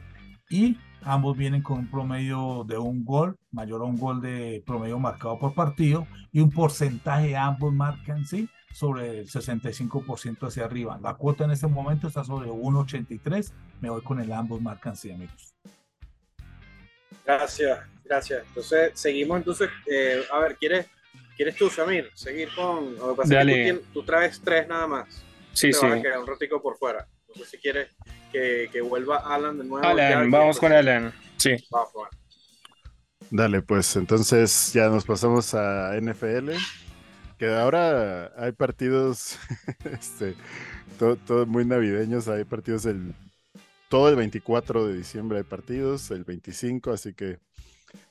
y 0.49 0.77
ambos 1.03 1.37
vienen 1.37 1.61
con 1.61 1.79
un 1.79 1.91
promedio 1.91 2.65
de 2.67 2.77
un 2.77 3.05
gol, 3.05 3.37
mayor 3.51 3.81
a 3.81 3.85
un 3.85 3.97
gol 3.97 4.21
de 4.21 4.63
promedio 4.65 4.99
marcado 4.99 5.37
por 5.37 5.53
partido 5.53 6.07
y 6.31 6.39
un 6.39 6.49
porcentaje 6.49 7.35
ambos 7.35 7.73
marcan 7.73 8.25
sí 8.25 8.49
sobre 8.73 9.19
el 9.19 9.27
65% 9.27 10.47
hacia 10.47 10.65
arriba. 10.65 10.99
La 11.01 11.15
cuota 11.15 11.43
en 11.43 11.51
este 11.51 11.67
momento 11.67 12.07
está 12.07 12.23
sobre 12.23 12.49
1.83. 12.49 13.51
Me 13.81 13.89
voy 13.89 14.01
con 14.01 14.19
el 14.19 14.31
ambos 14.31 14.61
marcan 14.61 14.95
sí, 14.95 15.11
amigos. 15.11 15.53
Gracias, 17.25 17.79
gracias. 18.03 18.43
Entonces, 18.47 18.91
seguimos 18.93 19.37
entonces. 19.37 19.69
Eh, 19.91 20.23
a 20.31 20.39
ver, 20.39 20.55
¿quieres, 20.57 20.87
¿quieres 21.39 21.55
tú, 21.55 21.69
Samir, 21.69 22.11
seguir 22.15 22.49
con... 22.53 22.97
tú, 23.93 24.03
traes 24.03 24.41
tres 24.43 24.67
nada 24.67 24.87
más. 24.87 25.23
Sí, 25.53 25.71
sí. 25.71 25.79
Vas 25.85 25.97
a 25.97 26.01
quedar 26.01 26.19
un 26.19 26.27
ratico 26.27 26.61
por 26.61 26.77
fuera. 26.77 27.07
No 27.29 27.33
sé 27.35 27.51
si 27.51 27.57
quieres 27.59 27.87
que, 28.29 28.69
que 28.73 28.81
vuelva 28.81 29.19
Alan 29.19 29.57
de 29.57 29.63
nuevo. 29.63 29.87
Alan, 29.87 30.29
vamos 30.29 30.59
con 30.59 30.73
Alan. 30.73 31.13
Sí. 31.37 31.55
Vamos, 31.71 31.93
bueno. 31.93 32.09
Dale, 33.31 33.61
pues 33.61 33.95
entonces 33.95 34.73
ya 34.73 34.89
nos 34.89 35.05
pasamos 35.05 35.53
a 35.53 35.97
NFL. 35.97 36.51
Que 37.37 37.47
ahora 37.55 38.33
hay 38.35 38.51
partidos, 38.51 39.39
este, 39.93 40.35
todo, 40.97 41.45
muy 41.45 41.63
navideños. 41.63 42.27
Hay 42.27 42.43
partidos 42.43 42.85
el 42.85 43.13
todo 43.87 44.09
el 44.09 44.17
24 44.17 44.87
de 44.87 44.97
diciembre 44.97 45.37
hay 45.37 45.45
partidos, 45.45 46.11
el 46.11 46.25
25, 46.25 46.91
así 46.91 47.13
que 47.13 47.39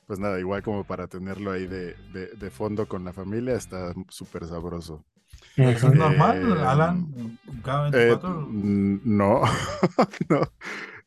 pues 0.07 0.19
nada, 0.19 0.39
igual 0.39 0.63
como 0.63 0.83
para 0.83 1.07
tenerlo 1.07 1.51
ahí 1.51 1.67
de, 1.67 1.95
de, 2.13 2.49
fondo 2.49 2.87
con 2.87 3.03
la 3.03 3.13
familia, 3.13 3.55
está 3.55 3.93
súper 4.09 4.45
sabroso. 4.45 5.03
¿Eso 5.55 5.87
es 5.87 5.93
normal, 5.93 6.57
eh, 6.57 6.61
Alan? 6.65 7.37
¿Cada 7.63 7.89
24? 7.89 8.41
Eh, 8.41 8.45
no, 8.53 9.41
no. 10.29 10.41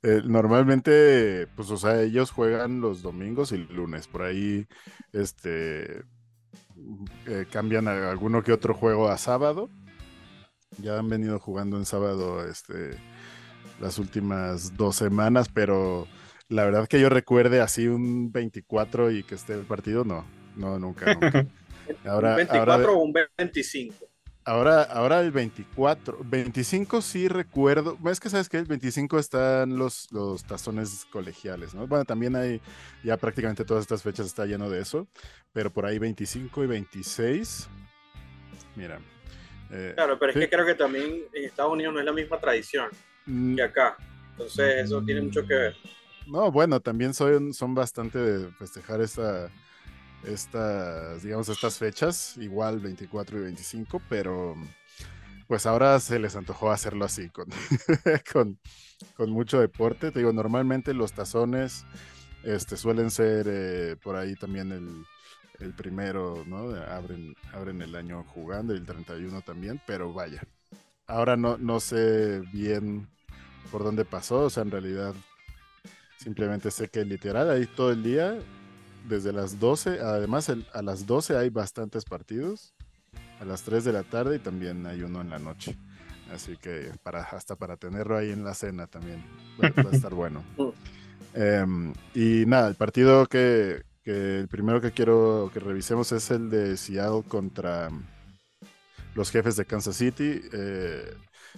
Eh, 0.03 0.21
normalmente, 0.25 1.47
pues, 1.57 1.71
o 1.71 1.77
sea, 1.77 2.03
ellos 2.03 2.31
juegan 2.31 2.81
los 2.81 3.03
domingos 3.03 3.53
y 3.53 3.59
lunes. 3.59 4.09
Por 4.09 4.23
ahí, 4.23 4.67
este, 5.13 6.05
cambian 7.51 7.89
alguno 7.89 8.43
que 8.43 8.53
otro 8.53 8.75
juego 8.75 9.09
a 9.09 9.19
sábado. 9.19 9.71
Ya 10.79 10.99
han 10.99 11.09
venido 11.09 11.39
jugando 11.39 11.77
en 11.77 11.85
sábado, 11.85 12.47
este, 12.47 12.99
las 13.81 13.99
últimas 13.99 14.77
dos 14.77 14.97
semanas, 14.97 15.49
pero 15.53 16.07
la 16.53 16.65
verdad 16.65 16.87
que 16.87 17.01
yo 17.01 17.09
recuerde 17.09 17.61
así 17.61 17.89
un 17.89 18.31
24 18.31 19.11
y 19.11 19.23
que 19.23 19.35
esté 19.35 19.55
el 19.55 19.65
partido, 19.65 20.05
no, 20.05 20.27
no, 20.57 20.79
nunca, 20.79 21.15
nunca. 21.15 21.47
Ahora, 22.05 22.31
¿Un 22.31 22.37
24 22.37 22.93
o 22.93 23.03
un 23.03 23.13
25? 23.37 24.09
Ahora, 24.45 24.83
ahora 24.83 25.21
el 25.21 25.31
24, 25.31 26.19
25 26.25 27.01
sí 27.01 27.29
recuerdo, 27.29 27.97
es 28.11 28.19
que 28.19 28.29
sabes 28.29 28.49
que 28.49 28.57
el 28.57 28.65
25 28.65 29.19
están 29.19 29.79
los, 29.79 30.11
los 30.11 30.45
tazones 30.45 31.07
colegiales, 31.11 31.75
¿no? 31.75 31.87
Bueno, 31.87 32.05
también 32.05 32.35
hay, 32.35 32.61
ya 33.05 33.17
prácticamente 33.17 33.65
todas 33.65 33.83
estas 33.83 34.03
fechas 34.03 34.27
está 34.27 34.45
lleno 34.45 34.69
de 34.69 34.81
eso, 34.81 35.07
pero 35.53 35.73
por 35.73 35.87
ahí 35.87 35.99
25 35.99 36.65
y 36.65 36.67
26, 36.67 37.69
mira. 38.75 39.01
Eh, 39.71 39.93
claro, 39.95 40.19
pero 40.19 40.33
es 40.33 40.39
que 40.39 40.51
creo 40.51 40.67
que 40.67 40.75
también 40.75 41.23
en 41.33 41.45
Estados 41.45 41.73
Unidos 41.73 41.95
no 41.95 42.01
es 42.01 42.07
la 42.07 42.13
misma 42.13 42.39
tradición. 42.39 42.89
Mm. 43.27 43.57
que 43.57 43.63
acá. 43.63 43.97
Entonces 44.33 44.85
eso 44.85 45.03
tiene 45.03 45.23
mucho 45.23 45.47
que 45.47 45.55
ver. 45.55 45.77
No, 46.27 46.51
bueno, 46.53 46.81
también 46.81 47.15
son, 47.15 47.53
son 47.53 47.75
bastante 47.75 48.19
de 48.19 48.53
festejar 48.53 49.01
esta, 49.01 49.51
estas, 50.25 51.23
digamos, 51.23 51.49
estas 51.49 51.79
fechas, 51.79 52.37
igual 52.39 52.81
24 52.81 53.39
y 53.39 53.43
25, 53.43 54.01
pero 54.09 54.55
pues 55.49 55.67
ahora 55.67 56.01
se 56.01 56.19
les 56.19 56.37
antojó 56.37 56.71
hacerlo 56.71 57.05
así, 57.05 57.29
con, 57.31 57.47
con, 58.33 58.59
con 59.17 59.31
mucho 59.31 59.61
deporte. 59.61 60.11
Te 60.13 60.21
digo, 60.21 60.33
normalmente 60.33 60.95
los 60.95 61.13
tazones 61.13 61.85
este, 62.45 62.77
suelen 62.77 63.11
ser 63.11 63.47
eh, 63.49 63.97
por 64.03 64.17
ahí 64.17 64.35
también 64.37 64.73
el, 64.73 65.05
el 65.61 65.75
primero, 65.75 66.45
¿no? 66.47 66.75
Abren, 66.75 67.35
abren 67.53 67.83
el 67.83 67.95
año 67.97 68.25
jugando 68.25 68.75
y 68.75 68.79
el 68.79 68.87
31 68.87 69.43
también, 69.43 69.81
pero 69.87 70.13
vaya. 70.13 70.43
Ahora 71.07 71.37
no, 71.37 71.59
no 71.59 71.81
sé 71.81 72.41
bien 72.53 73.09
por 73.71 73.85
dónde 73.85 74.05
pasó, 74.05 74.43
o 74.45 74.51
sea, 74.51 74.63
en 74.63 74.71
realidad 74.71 75.15
simplemente 76.23 76.71
sé 76.71 76.89
que 76.89 77.05
literal 77.05 77.51
ahí 77.51 77.67
todo 77.67 77.91
el 77.91 78.03
día, 78.03 78.39
desde 79.09 79.33
las 79.33 79.59
12, 79.59 80.01
además 80.01 80.51
a 80.51 80.83
las 80.83 81.07
12 81.07 81.37
hay 81.37 81.51
bastantes 81.51 82.05
partidos, 82.05 82.75
a 83.41 83.45
las 83.45 83.63
3 83.63 83.85
de 83.85 83.93
la 83.93 84.05
tarde 84.05 84.37
y 84.37 84.39
también 84.39 84.87
hay 84.87 85.03
uno 85.03 85.21
en 85.21 85.31
la 85.31 85.39
noche. 85.39 85.77
Así 86.33 86.57
que 86.57 86.93
para, 87.03 87.23
hasta 87.25 87.57
para 87.57 87.77
tenerlo 87.77 88.17
ahí 88.17 88.31
en 88.31 88.45
la 88.45 88.55
cena 88.55 88.87
también 88.87 89.23
va, 89.61 89.69
a 89.69 89.91
estar 89.95 90.15
bueno. 90.15 90.43
Em, 91.35 91.93
y 92.15 92.47
nada, 92.47 92.69
el 92.69 92.77
partido 92.77 93.27
que, 93.27 93.83
que, 94.05 94.39
el 94.39 94.49
primero 94.49 94.81
que 94.81 94.93
quiero 94.93 95.51
que 95.53 95.61
revisemos 95.61 96.13
es 96.13 96.31
el 96.31 96.49
de 96.49 96.77
Seattle 96.77 97.25
contra 97.27 97.91
los 99.15 99.31
jefes 99.31 99.57
de 99.57 99.65
Kansas 99.65 99.97
City. 99.97 100.41
Eh, 100.53 101.15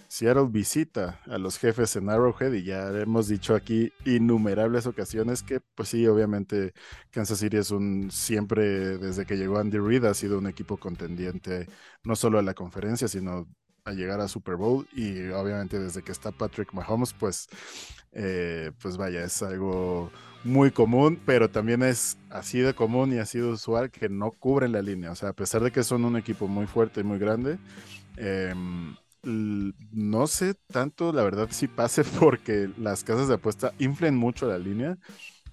Seattle 0.09 0.49
visita 0.51 1.21
a 1.27 1.39
los 1.39 1.59
jefes 1.59 1.97
en 1.97 2.09
Arrowhead 2.09 2.53
y 2.53 2.65
ya 2.65 2.89
hemos 2.89 3.29
dicho 3.29 3.55
aquí 3.55 3.93
innumerables 4.05 4.87
ocasiones 4.87 5.43
que, 5.43 5.61
pues 5.75 5.89
sí, 5.89 6.07
obviamente 6.07 6.73
Kansas 7.11 7.39
City 7.39 7.57
es 7.59 7.71
un 7.71 8.11
siempre, 8.11 8.99
desde 8.99 9.27
que 9.27 9.37
llegó 9.37 9.59
Andy 9.59 9.79
Reid, 9.79 10.05
ha 10.05 10.15
sido 10.15 10.39
un 10.39 10.47
equipo 10.47 10.77
contendiente 10.77 11.69
no 12.03 12.17
solo 12.17 12.39
a 12.39 12.43
la 12.43 12.55
conferencia, 12.55 13.09
sino 13.09 13.49
a 13.85 13.93
llegar 13.93 14.21
a 14.21 14.29
Super 14.29 14.57
Bowl 14.57 14.87
y 14.93 15.29
obviamente 15.29 15.79
desde 15.79 16.03
que 16.03 16.13
está 16.13 16.33
Patrick 16.33 16.73
Mahomes, 16.73 17.13
pues, 17.13 17.49
eh, 18.13 18.73
pues 18.81 18.97
vaya, 18.97 19.25
es 19.25 19.43
algo 19.43 20.11
muy 20.45 20.71
común, 20.71 21.21
pero 21.25 21.51
también 21.51 21.83
es 21.83 22.19
así 22.31 22.61
de 22.61 22.75
común 22.75 23.13
y 23.13 23.19
así 23.19 23.39
de 23.39 23.47
usual 23.47 23.91
que 23.91 24.09
no 24.09 24.31
cubren 24.31 24.73
la 24.73 24.83
línea. 24.83 25.11
O 25.11 25.15
sea, 25.15 25.31
a 25.31 25.33
pesar 25.33 25.63
de 25.63 25.71
que 25.71 25.83
son 25.83 26.05
un 26.05 26.17
equipo 26.17 26.49
muy 26.49 26.67
fuerte 26.67 27.01
y 27.01 27.05
muy 27.05 27.19
grande, 27.19 27.59
eh, 28.17 28.55
no 29.25 30.27
sé 30.27 30.55
tanto, 30.73 31.13
la 31.13 31.23
verdad, 31.23 31.49
si 31.51 31.69
pase 31.69 32.05
porque 32.21 32.71
las 32.79 33.05
casas 33.05 33.29
de 33.29 33.35
apuesta 33.35 33.73
inflen 33.79 34.17
mucho 34.17 34.47
la 34.47 34.59
línea. 34.59 34.99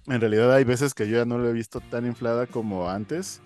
En 0.06 0.20
realidad 0.20 0.52
hay 0.52 0.64
veces 0.64 0.94
que 0.94 1.08
yo 1.08 1.18
ya 1.18 1.24
no 1.24 1.38
lo 1.38 1.48
he 1.48 1.52
visto 1.52 1.80
tan 1.80 2.06
inflada 2.06 2.46
como 2.46 2.88
antes. 2.88 3.40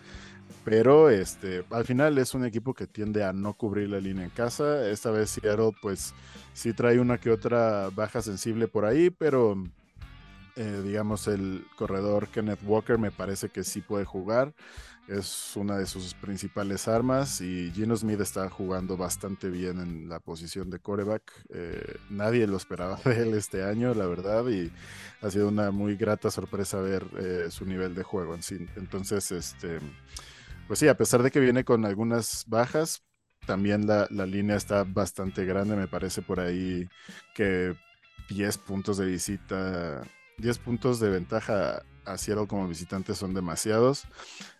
Pero 0.64 1.10
este, 1.10 1.64
al 1.70 1.84
final 1.84 2.18
es 2.18 2.34
un 2.34 2.44
equipo 2.44 2.74
que 2.74 2.88
tiende 2.88 3.22
a 3.22 3.32
no 3.32 3.54
cubrir 3.54 3.88
la 3.88 4.00
línea 4.00 4.24
en 4.24 4.30
casa. 4.30 4.88
Esta 4.88 5.12
vez 5.12 5.30
Seattle, 5.30 5.70
pues 5.80 6.12
sí 6.54 6.72
trae 6.72 6.98
una 6.98 7.18
que 7.18 7.30
otra 7.30 7.88
baja 7.94 8.20
sensible 8.20 8.66
por 8.66 8.84
ahí, 8.84 9.10
pero 9.10 9.56
eh, 10.56 10.80
digamos 10.84 11.28
el 11.28 11.66
corredor 11.76 12.28
Kenneth 12.28 12.60
Walker 12.64 12.98
me 12.98 13.10
parece 13.10 13.48
que 13.48 13.64
sí 13.64 13.80
puede 13.80 14.04
jugar 14.04 14.54
es 15.08 15.52
una 15.54 15.78
de 15.78 15.86
sus 15.86 16.14
principales 16.14 16.88
armas 16.88 17.40
y 17.40 17.70
Gino 17.72 17.96
Smith 17.96 18.20
está 18.20 18.50
jugando 18.50 18.96
bastante 18.96 19.48
bien 19.50 19.80
en 19.80 20.08
la 20.08 20.18
posición 20.18 20.68
de 20.68 20.80
coreback. 20.80 21.32
Eh, 21.50 21.96
nadie 22.10 22.46
lo 22.46 22.56
esperaba 22.56 22.98
de 23.04 23.22
él 23.22 23.34
este 23.34 23.62
año, 23.62 23.94
la 23.94 24.06
verdad, 24.06 24.48
y 24.48 24.72
ha 25.22 25.30
sido 25.30 25.48
una 25.48 25.70
muy 25.70 25.96
grata 25.96 26.30
sorpresa 26.30 26.80
ver 26.80 27.06
eh, 27.18 27.46
su 27.50 27.66
nivel 27.66 27.94
de 27.94 28.02
juego 28.02 28.34
en 28.34 28.42
sí. 28.42 28.66
Entonces, 28.76 29.30
este, 29.30 29.78
pues 30.66 30.80
sí, 30.80 30.88
a 30.88 30.96
pesar 30.96 31.22
de 31.22 31.30
que 31.30 31.40
viene 31.40 31.64
con 31.64 31.84
algunas 31.84 32.44
bajas, 32.48 33.02
también 33.46 33.86
la, 33.86 34.08
la 34.10 34.26
línea 34.26 34.56
está 34.56 34.82
bastante 34.82 35.44
grande, 35.44 35.76
me 35.76 35.86
parece 35.86 36.20
por 36.20 36.40
ahí 36.40 36.88
que 37.32 37.76
10 38.28 38.58
puntos 38.58 38.96
de 38.96 39.06
visita, 39.06 40.02
10 40.38 40.58
puntos 40.58 41.00
de 41.00 41.10
ventaja 41.10 41.82
a 42.04 42.18
Seattle 42.18 42.46
como 42.46 42.68
visitante 42.68 43.14
son 43.14 43.34
demasiados. 43.34 44.04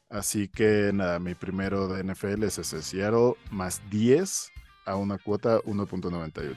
Así 0.09 0.49
que 0.49 0.90
nada, 0.92 1.18
mi 1.18 1.35
primero 1.35 1.88
de 1.88 2.04
NFL 2.04 2.45
es 2.45 2.59
ese 2.59 2.83
Seattle 2.83 3.35
más 3.50 3.80
10 3.90 4.52
a 4.85 4.97
una 4.97 5.18
cuota 5.18 5.61
1.98. 5.62 6.56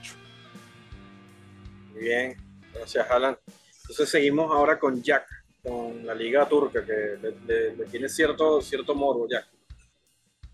Muy 1.94 2.02
bien, 2.02 2.38
gracias 2.74 3.10
Alan. 3.10 3.38
Entonces 3.82 4.10
seguimos 4.10 4.52
ahora 4.52 4.78
con 4.78 5.02
Jack, 5.02 5.28
con 5.64 6.06
la 6.06 6.14
liga 6.14 6.48
turca, 6.48 6.86
que 6.86 7.18
le, 7.48 7.86
tiene 7.88 8.08
cierto, 8.08 8.62
cierto 8.62 8.94
morbo, 8.94 9.28
Jack. 9.28 9.48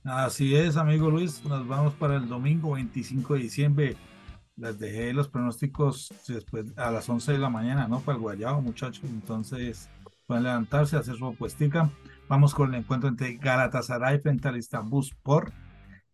Así 0.05 0.55
es, 0.55 0.77
amigo 0.77 1.09
Luis, 1.09 1.43
nos 1.43 1.67
vamos 1.67 1.93
para 1.95 2.15
el 2.15 2.29
domingo 2.29 2.73
25 2.73 3.33
de 3.33 3.39
diciembre. 3.39 3.95
Les 4.57 4.79
dejé 4.79 5.13
los 5.13 5.27
pronósticos 5.27 6.13
después 6.27 6.65
a 6.77 6.89
las 6.91 7.09
11 7.09 7.33
de 7.33 7.39
la 7.39 7.49
mañana, 7.49 7.87
¿no? 7.87 7.99
Para 7.99 8.15
el 8.15 8.21
guayabo, 8.21 8.61
muchachos. 8.61 9.03
Entonces, 9.09 9.89
pueden 10.27 10.43
levantarse, 10.43 10.95
hacer 10.95 11.15
su 11.15 11.25
apuestica. 11.25 11.89
Vamos 12.27 12.53
con 12.55 12.73
el 12.73 12.79
encuentro 12.79 13.09
entre 13.09 13.35
Galatasaray 13.35 14.19
frente 14.19 14.47
al 14.47 14.57
Istanbul 14.57 15.03
Sport. 15.03 15.53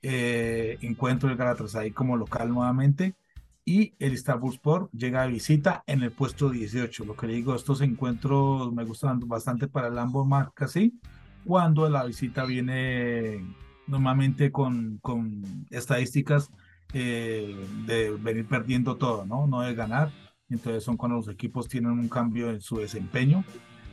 Eh, 0.01 0.77
encuentro 0.81 1.29
el 1.29 1.37
Galatasaray 1.37 1.91
como 1.91 2.17
local 2.17 2.49
nuevamente 2.49 3.15
y 3.63 3.93
el 3.99 4.13
Istanbul 4.13 4.53
Sport 4.53 4.91
llega 4.91 5.21
de 5.23 5.31
visita 5.31 5.83
en 5.85 6.01
el 6.01 6.11
puesto 6.11 6.49
18. 6.49 7.05
Lo 7.05 7.15
que 7.15 7.27
le 7.27 7.33
digo, 7.33 7.55
estos 7.55 7.81
encuentros 7.81 8.73
me 8.73 8.83
gustan 8.83 9.19
bastante 9.19 9.67
para 9.67 9.87
el 9.87 9.97
ambos 9.97 10.27
marcas, 10.27 10.71
¿sí? 10.71 10.99
Cuando 11.45 11.87
la 11.89 12.03
visita 12.03 12.45
viene 12.45 13.45
normalmente 13.87 14.51
con, 14.51 14.97
con 15.01 15.43
estadísticas 15.69 16.49
eh, 16.93 17.55
de 17.85 18.11
venir 18.11 18.45
perdiendo 18.45 18.97
todo, 18.97 19.25
¿no? 19.25 19.47
No 19.47 19.61
de 19.61 19.73
ganar. 19.75 20.11
Entonces 20.49 20.83
son 20.83 20.97
cuando 20.97 21.17
los 21.17 21.29
equipos 21.29 21.67
tienen 21.67 21.91
un 21.91 22.09
cambio 22.09 22.49
en 22.49 22.61
su 22.61 22.77
desempeño. 22.77 23.43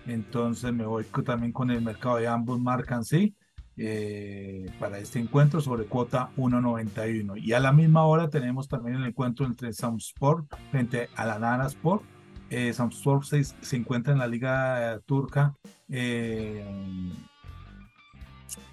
Entonces 0.07 0.73
me 0.73 0.87
voy 0.87 1.05
también 1.25 1.53
con 1.53 1.71
el 1.71 1.83
mercado 1.83 2.17
de 2.17 2.29
ambos 2.29 2.59
marcan 2.59 3.05
sí 3.05 3.35
eh, 3.77 4.67
para 4.81 4.99
este 4.99 5.19
encuentro 5.19 5.61
sobre 5.61 5.85
cuota 5.85 6.31
1.91. 6.37 7.41
Y 7.41 7.53
a 7.53 7.61
la 7.61 7.73
misma 7.73 8.05
hora 8.05 8.29
tenemos 8.29 8.69
también 8.69 8.97
el 8.97 9.07
encuentro 9.07 9.47
entre 9.47 9.73
Samsport 9.73 10.47
frente 10.71 11.09
a 11.15 11.27
la 11.27 11.39
Nana 11.39 11.67
Sport. 11.67 12.03
Eh, 12.51 12.73
Samsport 12.73 13.25
se, 13.25 13.45
se, 13.45 13.77
encuentra 13.77 14.13
en 14.13 14.19
la 14.19 14.27
liga 14.27 14.99
turca 15.05 15.55
eh, 15.91 16.65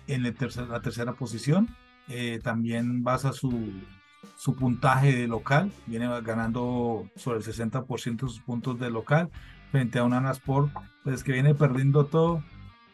en 0.08 0.26
el 0.26 0.34
tercer, 0.36 0.68
la 0.68 0.82
tercera 0.82 1.14
posición. 1.14 1.70
Eh, 2.08 2.40
también 2.44 3.04
basa 3.04 3.34
su, 3.34 3.52
su 4.38 4.56
puntaje 4.56 5.16
de 5.16 5.28
local, 5.28 5.72
viene 5.86 6.08
ganando 6.22 7.10
sobre 7.16 7.40
el 7.40 7.44
60% 7.44 8.12
de 8.16 8.28
sus 8.28 8.40
puntos 8.40 8.80
de 8.80 8.90
local 8.90 9.30
frente 9.72 10.00
a 10.00 10.04
un 10.04 10.14
Anasport, 10.14 10.72
pues 11.04 11.24
que 11.24 11.34
viene 11.34 11.56
perdiendo 11.56 12.06
todo, 12.06 12.44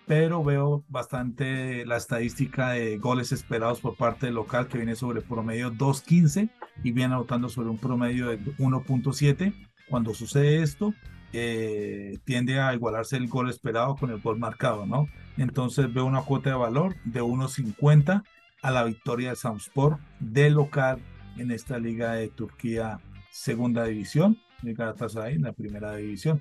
pero 0.07 0.43
veo 0.43 0.83
bastante 0.89 1.85
la 1.85 1.97
estadística 1.97 2.71
de 2.71 2.97
goles 2.97 3.31
esperados 3.31 3.79
por 3.79 3.95
parte 3.95 4.25
del 4.25 4.35
local 4.35 4.67
que 4.67 4.77
viene 4.77 4.95
sobre 4.95 5.21
promedio 5.21 5.71
2.15 5.71 6.49
y 6.83 6.91
viene 6.91 7.13
anotando 7.13 7.49
sobre 7.49 7.69
un 7.69 7.77
promedio 7.77 8.27
de 8.27 8.39
1.7. 8.57 9.53
Cuando 9.89 10.13
sucede 10.13 10.63
esto, 10.63 10.93
eh, 11.33 12.19
tiende 12.25 12.59
a 12.59 12.73
igualarse 12.73 13.15
el 13.15 13.27
gol 13.27 13.49
esperado 13.49 13.95
con 13.95 14.09
el 14.09 14.19
gol 14.19 14.37
marcado, 14.37 14.85
¿no? 14.85 15.07
Entonces 15.37 15.93
veo 15.93 16.05
una 16.05 16.23
cuota 16.23 16.49
de 16.49 16.55
valor 16.55 16.95
de 17.05 17.21
1.50 17.21 18.23
a 18.61 18.71
la 18.71 18.83
victoria 18.83 19.29
de 19.29 19.35
Samspor 19.35 19.99
de 20.19 20.49
local 20.49 20.99
en 21.37 21.51
esta 21.51 21.79
liga 21.79 22.13
de 22.13 22.29
Turquía 22.29 22.99
segunda 23.31 23.85
división, 23.85 24.37
de 24.61 24.73
Galatasaray 24.73 25.35
en 25.35 25.43
la 25.43 25.53
primera 25.53 25.95
división. 25.95 26.39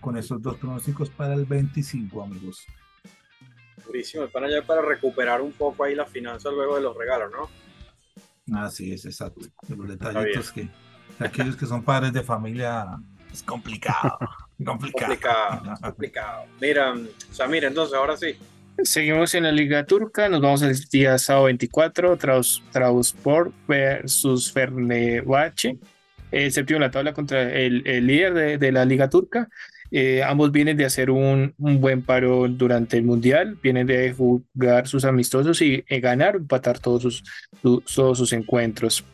Con 0.00 0.16
esos 0.16 0.40
dos 0.40 0.56
pronósticos 0.56 1.10
para 1.10 1.34
el 1.34 1.44
25, 1.44 2.22
amigos. 2.22 2.64
Durísimo, 3.84 4.28
para 4.28 4.46
allá 4.46 4.62
para 4.64 4.82
recuperar 4.82 5.40
un 5.40 5.52
poco 5.52 5.82
ahí 5.82 5.94
la 5.94 6.06
finanza 6.06 6.50
luego 6.50 6.76
de 6.76 6.82
los 6.82 6.96
regalos, 6.96 7.32
¿no? 7.32 8.58
Así 8.58 8.92
es, 8.92 9.04
exacto. 9.04 9.46
los 9.68 9.88
detallitos 9.88 10.52
que 10.52 10.68
aquellos 11.18 11.56
que 11.56 11.66
son 11.66 11.82
padres 11.82 12.12
de 12.12 12.22
familia 12.22 12.86
es 13.32 13.42
complicado. 13.42 14.18
complicado. 14.64 15.14
Complicado, 15.82 16.44
Mira, 16.60 16.94
Samir, 17.30 17.64
entonces 17.64 17.94
ahora 17.94 18.16
sí. 18.16 18.36
Seguimos 18.84 19.34
en 19.34 19.42
la 19.42 19.50
Liga 19.50 19.84
Turca, 19.84 20.28
nos 20.28 20.40
vamos 20.40 20.62
al 20.62 20.72
día 20.92 21.18
sábado 21.18 21.46
24, 21.46 22.16
Trausport 22.16 23.52
versus 23.66 24.52
Fernebache, 24.52 25.78
el 26.30 26.52
séptimo 26.52 26.76
en 26.76 26.82
la 26.82 26.90
tabla 26.90 27.12
contra 27.12 27.52
el, 27.52 27.82
líder 27.82 28.58
de, 28.60 28.72
la 28.72 28.84
Liga 28.84 29.10
Turca. 29.10 29.48
Eh, 29.90 30.22
ambos 30.22 30.52
vienen 30.52 30.76
de 30.76 30.84
hacer 30.84 31.10
un, 31.10 31.54
buen 31.58 32.02
paro 32.02 32.46
durante 32.46 32.96
el 32.96 33.02
Mundial, 33.02 33.58
vienen 33.60 33.88
de 33.88 34.12
jugar 34.12 34.86
sus 34.86 35.04
amistosos 35.04 35.60
y 35.60 35.82
ganar 35.88 36.36
o 36.36 36.38
empatar 36.38 36.78
todos 36.78 37.02
sus, 37.02 37.24
todos 37.62 38.16
sus 38.16 38.32
encuentros. 38.32 39.04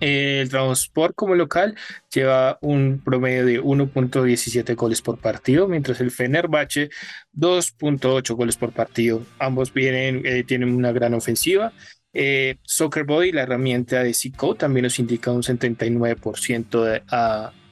El 0.00 0.48
Transport 0.48 1.14
como 1.14 1.34
local 1.34 1.76
lleva 2.12 2.58
un 2.60 3.00
promedio 3.04 3.46
de 3.46 3.62
1.17 3.62 4.74
goles 4.74 5.02
por 5.02 5.18
partido, 5.18 5.68
mientras 5.68 6.00
el 6.00 6.10
Fenerbahce 6.10 6.90
2.8 7.34 8.34
goles 8.34 8.56
por 8.56 8.72
partido. 8.72 9.22
Ambos 9.38 9.72
eh, 9.74 10.44
tienen 10.46 10.74
una 10.74 10.92
gran 10.92 11.14
ofensiva. 11.14 11.72
Eh, 12.12 12.56
Soccer 12.62 13.04
Body, 13.04 13.32
la 13.32 13.42
herramienta 13.42 14.02
de 14.02 14.14
Zico, 14.14 14.54
también 14.54 14.84
nos 14.84 14.98
indica 14.98 15.30
un 15.30 15.42
79% 15.42 17.02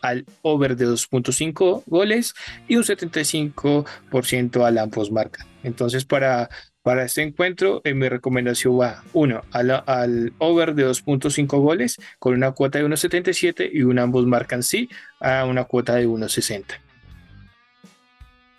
al 0.02 0.26
over 0.42 0.76
de 0.76 0.86
2.5 0.86 1.84
goles 1.86 2.34
y 2.68 2.76
un 2.76 2.82
75% 2.82 4.66
al 4.66 4.78
ambos 4.78 5.10
marca. 5.10 5.46
Entonces, 5.62 6.04
para 6.04 6.50
para 6.84 7.02
este 7.02 7.22
encuentro, 7.22 7.80
en 7.84 7.98
mi 7.98 8.10
recomendación 8.10 8.78
va, 8.78 9.02
uno, 9.14 9.40
al, 9.52 10.34
over 10.36 10.74
de 10.74 10.86
2.5 10.86 11.46
goles 11.58 11.96
con 12.18 12.34
una 12.34 12.52
cuota 12.52 12.78
de 12.78 12.84
1.77 12.84 13.70
y 13.72 13.84
un 13.84 13.98
ambos 13.98 14.26
marcan 14.26 14.62
sí 14.62 14.90
a 15.18 15.46
una 15.46 15.64
cuota 15.64 15.94
de 15.94 16.06
1.60. 16.06 16.78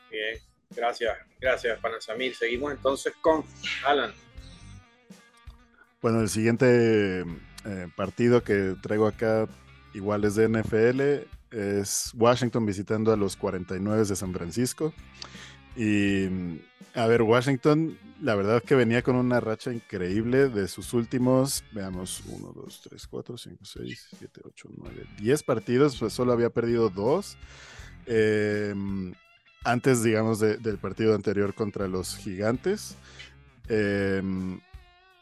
Bien, 0.10 0.40
gracias, 0.72 1.16
gracias, 1.40 1.80
Panasamir. 1.80 2.34
Seguimos 2.34 2.72
entonces 2.72 3.14
con 3.22 3.44
Alan. 3.86 4.12
Bueno, 6.02 6.22
el 6.22 6.30
siguiente 6.30 7.20
eh, 7.20 7.88
partido 7.96 8.44
que 8.44 8.76
traigo 8.82 9.06
acá, 9.06 9.48
igual 9.94 10.24
es 10.24 10.34
de 10.34 10.50
NFL, 10.50 11.02
es 11.56 12.12
Washington 12.16 12.66
visitando 12.66 13.14
a 13.14 13.18
los 13.18 13.36
49 13.36 14.04
de 14.04 14.16
San 14.16 14.34
Francisco. 14.34 14.96
Y 15.76 16.28
a 16.94 17.08
ver, 17.08 17.22
Washington, 17.22 17.98
la 18.22 18.36
verdad 18.36 18.64
que 18.64 18.76
venía 18.76 19.02
con 19.02 19.18
una 19.18 19.42
racha 19.42 19.74
increíble 19.74 20.48
de 20.48 20.68
sus 20.70 20.94
últimos, 20.94 21.64
veamos, 21.74 22.24
1, 22.26 22.54
2, 22.56 22.82
3, 22.90 23.08
4, 23.08 23.38
5, 23.38 23.66
6, 23.66 24.08
7, 24.18 24.42
8, 24.46 24.70
9, 24.78 25.06
10 25.18 25.44
partidos, 25.44 25.98
pues 26.00 26.14
solo 26.14 26.32
había 26.32 26.50
perdido 26.50 26.90
dos. 26.90 27.38
Em, 28.06 29.14
antes, 29.66 30.04
digamos, 30.04 30.40
del 30.40 30.78
partido 30.78 31.16
anterior 31.16 31.54
contra 31.54 31.88
los 31.88 32.16
gigantes. 32.18 32.96
Em, 33.68 34.60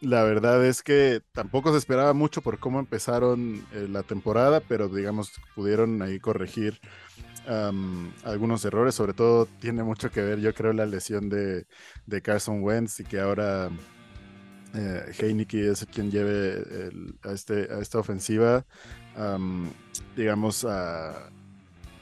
la 0.01 0.23
verdad 0.23 0.65
es 0.65 0.83
que 0.83 1.21
tampoco 1.31 1.71
se 1.71 1.77
esperaba 1.77 2.13
mucho 2.13 2.41
por 2.41 2.59
cómo 2.59 2.79
empezaron 2.79 3.65
eh, 3.73 3.87
la 3.89 4.03
temporada, 4.03 4.59
pero 4.59 4.89
digamos, 4.89 5.31
pudieron 5.55 6.01
ahí 6.01 6.19
corregir 6.19 6.79
algunos 7.45 8.63
errores, 8.65 8.95
sobre 8.95 9.13
todo 9.13 9.45
tiene 9.59 9.83
mucho 9.83 10.11
que 10.11 10.21
ver, 10.21 10.39
yo 10.39 10.53
creo, 10.53 10.73
la 10.73 10.85
lesión 10.85 11.29
de, 11.29 11.65
Carson 12.21 12.63
Wentz 12.63 12.99
y 12.99 13.03
que 13.03 13.19
ahora 13.19 13.69
eh, 14.73 15.11
es 15.51 15.85
quien 15.87 16.11
lleve 16.11 16.91
a, 17.23 17.31
este, 17.31 17.71
a 17.71 17.79
esta 17.79 17.99
ofensiva, 17.99 18.65
digamos, 20.15 20.65
a, 20.65 21.29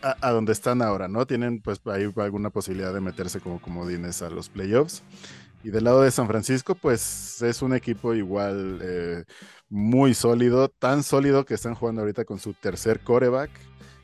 a, 0.02 0.32
donde 0.32 0.52
están 0.52 0.82
ahora, 0.82 1.08
¿no? 1.08 1.26
Tienen 1.26 1.62
pues 1.62 1.82
ahí 1.86 2.12
alguna 2.16 2.50
posibilidad 2.50 2.94
de 2.94 3.02
meterse 3.02 3.40
como 3.40 3.62
comodines 3.62 4.22
a 4.22 4.30
los 4.30 4.50
playoffs. 4.50 5.04
Y 5.64 5.70
del 5.70 5.84
lado 5.84 6.02
de 6.02 6.12
San 6.12 6.28
Francisco, 6.28 6.74
pues 6.76 7.42
es 7.42 7.62
un 7.62 7.76
equipo 7.76 8.16
igual 8.16 8.80
eh, 8.82 9.24
muy 9.70 10.14
sólido, 10.16 10.70
tan 10.70 11.04
sólido 11.04 11.46
que 11.46 11.54
están 11.54 11.76
jugando 11.76 12.02
ahorita 12.02 12.26
con 12.26 12.40
su 12.40 12.54
tercer 12.54 13.02
coreback 13.02 13.52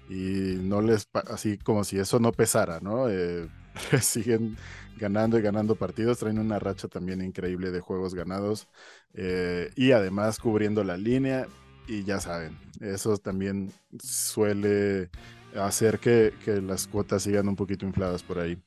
y 0.10 0.58
no 0.62 0.82
les, 0.82 1.10
así 1.30 1.58
como 1.58 1.84
si 1.84 2.00
eso 2.00 2.20
no 2.20 2.32
pesara, 2.32 2.80
¿no? 2.80 3.10
Eh, 3.10 3.48
siguen 4.02 4.58
ganando 4.98 5.38
y 5.38 5.42
ganando 5.42 5.76
partidos, 5.76 6.20
traen 6.20 6.40
una 6.40 6.60
racha 6.60 6.88
también 6.88 7.22
increíble 7.22 7.72
de 7.72 7.80
juegos 7.80 8.16
ganados 8.16 8.68
eh, 9.14 9.72
y 9.76 9.92
además 9.92 10.40
cubriendo 10.40 10.84
la 10.84 10.98
línea 10.98 11.48
y 11.88 12.04
ya 12.04 12.20
saben, 12.20 12.58
eso 12.82 13.18
también 13.18 13.72
suele 14.00 15.10
hacer 15.56 16.00
que, 16.00 16.34
las 16.62 16.88
cuotas 16.88 17.24
sigan 17.24 17.48
un 17.48 17.56
poquito 17.56 17.86
infladas 17.86 18.24
por 18.24 18.40
ahí. 18.40 18.62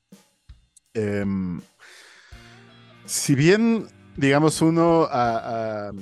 Em, 0.94 1.61
si 3.05 3.35
bien, 3.35 3.88
digamos, 4.16 4.62
uno 4.62 5.07
a, 5.11 5.92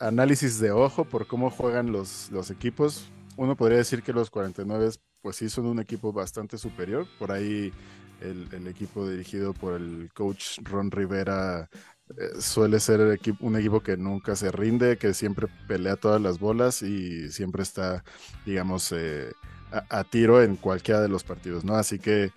análisis 0.00 0.58
de 0.58 0.72
ojo 0.72 1.04
por 1.04 1.26
cómo 1.26 1.50
juegan 1.50 1.92
los, 1.92 2.30
los 2.30 2.50
equipos, 2.50 3.10
uno 3.36 3.56
podría 3.56 3.78
decir 3.78 4.02
que 4.02 4.12
los 4.12 4.30
49 4.30 4.90
pues 5.22 5.36
sí 5.36 5.48
son 5.48 5.66
un 5.66 5.80
equipo 5.80 6.12
bastante 6.12 6.58
superior. 6.58 7.06
Por 7.18 7.32
ahí 7.32 7.72
el, 8.20 8.66
equipo 8.66 9.08
dirigido 9.08 9.54
por 9.54 9.74
el 9.74 10.10
coach 10.14 10.58
Ron 10.62 10.90
Rivera 10.90 11.68
eh, 12.10 12.40
suele 12.40 12.80
ser 12.80 13.20
un 13.40 13.56
equipo 13.56 13.80
que 13.80 13.96
nunca 13.96 14.36
se 14.36 14.50
rinde, 14.50 14.98
que 14.98 15.14
siempre 15.14 15.46
pelea 15.68 15.96
todas 15.96 16.20
las 16.20 16.38
bolas 16.38 16.82
y 16.82 17.30
siempre 17.30 17.62
está, 17.62 18.04
digamos, 18.44 18.92
eh, 18.92 19.32
a, 19.70 20.04
tiro 20.04 20.42
en 20.42 20.56
cualquiera 20.56 21.00
de 21.00 21.08
los 21.08 21.24
partidos, 21.24 21.64
¿no? 21.64 21.76
Así 21.76 21.98
que 21.98 22.32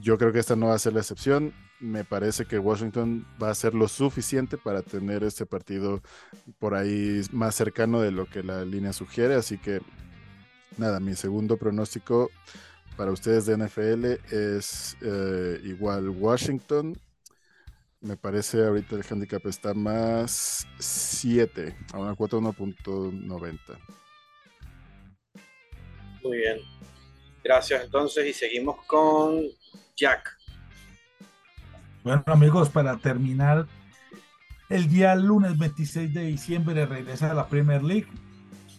yo 0.00 0.18
creo 0.18 0.32
que 0.32 0.38
esta 0.38 0.56
no 0.56 0.68
va 0.68 0.74
a 0.74 0.78
ser 0.78 0.94
la 0.94 1.00
excepción. 1.00 1.52
Me 1.80 2.04
parece 2.04 2.46
que 2.46 2.58
Washington 2.58 3.26
va 3.42 3.50
a 3.50 3.54
ser 3.54 3.74
lo 3.74 3.88
suficiente 3.88 4.56
para 4.56 4.82
tener 4.82 5.24
este 5.24 5.46
partido 5.46 6.00
por 6.58 6.74
ahí 6.74 7.22
más 7.32 7.54
cercano 7.54 8.00
de 8.00 8.12
lo 8.12 8.26
que 8.26 8.42
la 8.42 8.64
línea 8.64 8.92
sugiere. 8.92 9.34
Así 9.34 9.58
que, 9.58 9.80
nada, 10.78 11.00
mi 11.00 11.14
segundo 11.14 11.56
pronóstico 11.56 12.30
para 12.96 13.10
ustedes 13.10 13.46
de 13.46 13.56
NFL 13.56 14.04
es 14.34 14.96
eh, 15.00 15.60
igual 15.64 16.10
Washington. 16.10 16.98
Me 18.00 18.16
parece 18.16 18.64
ahorita 18.64 18.96
el 18.96 19.04
handicap 19.08 19.46
está 19.46 19.74
más 19.74 20.66
7, 20.78 21.76
a 21.92 21.98
una 21.98 22.14
cuota 22.14 22.36
1.90. 22.36 23.58
Muy 26.22 26.36
bien. 26.38 26.58
Gracias 27.42 27.84
entonces 27.84 28.26
y 28.26 28.32
seguimos 28.32 28.84
con 28.86 29.42
Jack. 29.96 30.36
Bueno 32.04 32.22
amigos, 32.26 32.68
para 32.68 32.96
terminar, 32.98 33.66
el 34.68 34.88
día 34.88 35.14
lunes 35.14 35.56
26 35.58 36.12
de 36.12 36.24
diciembre 36.24 36.86
regresa 36.86 37.30
a 37.30 37.34
la 37.34 37.46
Premier 37.46 37.82
League. 37.82 38.08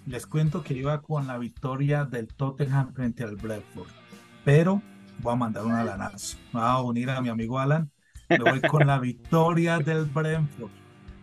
Les 0.05 0.27
cuento 0.27 0.63
que 0.63 0.73
iba 0.73 1.01
con 1.01 1.27
la 1.27 1.37
victoria 1.37 2.05
del 2.05 2.27
Tottenham 2.27 2.93
frente 2.93 3.23
al 3.23 3.37
Bradford, 3.37 3.87
pero 4.43 4.81
voy 5.19 5.33
a 5.33 5.37
mandar 5.37 5.65
una 5.65 5.83
lanazo. 5.83 6.37
Me 6.53 6.59
voy 6.59 6.69
a 6.69 6.81
unir 6.81 7.09
a 7.09 7.21
mi 7.21 7.29
amigo 7.29 7.59
Alan. 7.59 7.89
Me 8.29 8.39
voy 8.39 8.61
con 8.61 8.85
la 8.87 8.99
victoria 8.99 9.79
del 9.79 10.05
Brentford. 10.05 10.71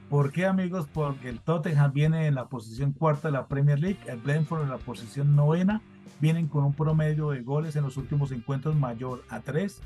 ¿Por 0.09 0.33
qué 0.33 0.47
amigos? 0.47 0.89
Porque 0.93 1.29
el 1.29 1.41
Tottenham 1.41 1.93
viene 1.93 2.27
en 2.27 2.35
la 2.35 2.49
posición 2.49 2.93
cuarta 2.93 3.29
de 3.29 3.33
la 3.33 3.47
Premier 3.47 3.79
League, 3.79 4.01
el 4.07 4.19
Brentford 4.19 4.63
en 4.63 4.71
la 4.71 4.79
posición 4.79 5.37
novena 5.37 5.83
vienen 6.21 6.49
con 6.49 6.65
un 6.65 6.75
promedio 6.75 7.31
de 7.31 7.43
goles 7.43 7.77
en 7.77 7.85
los 7.85 7.97
últimos 7.97 8.31
encuentros 8.31 8.77
mayor 8.77 9.25
a 9.29 9.41
3, 9.41 9.81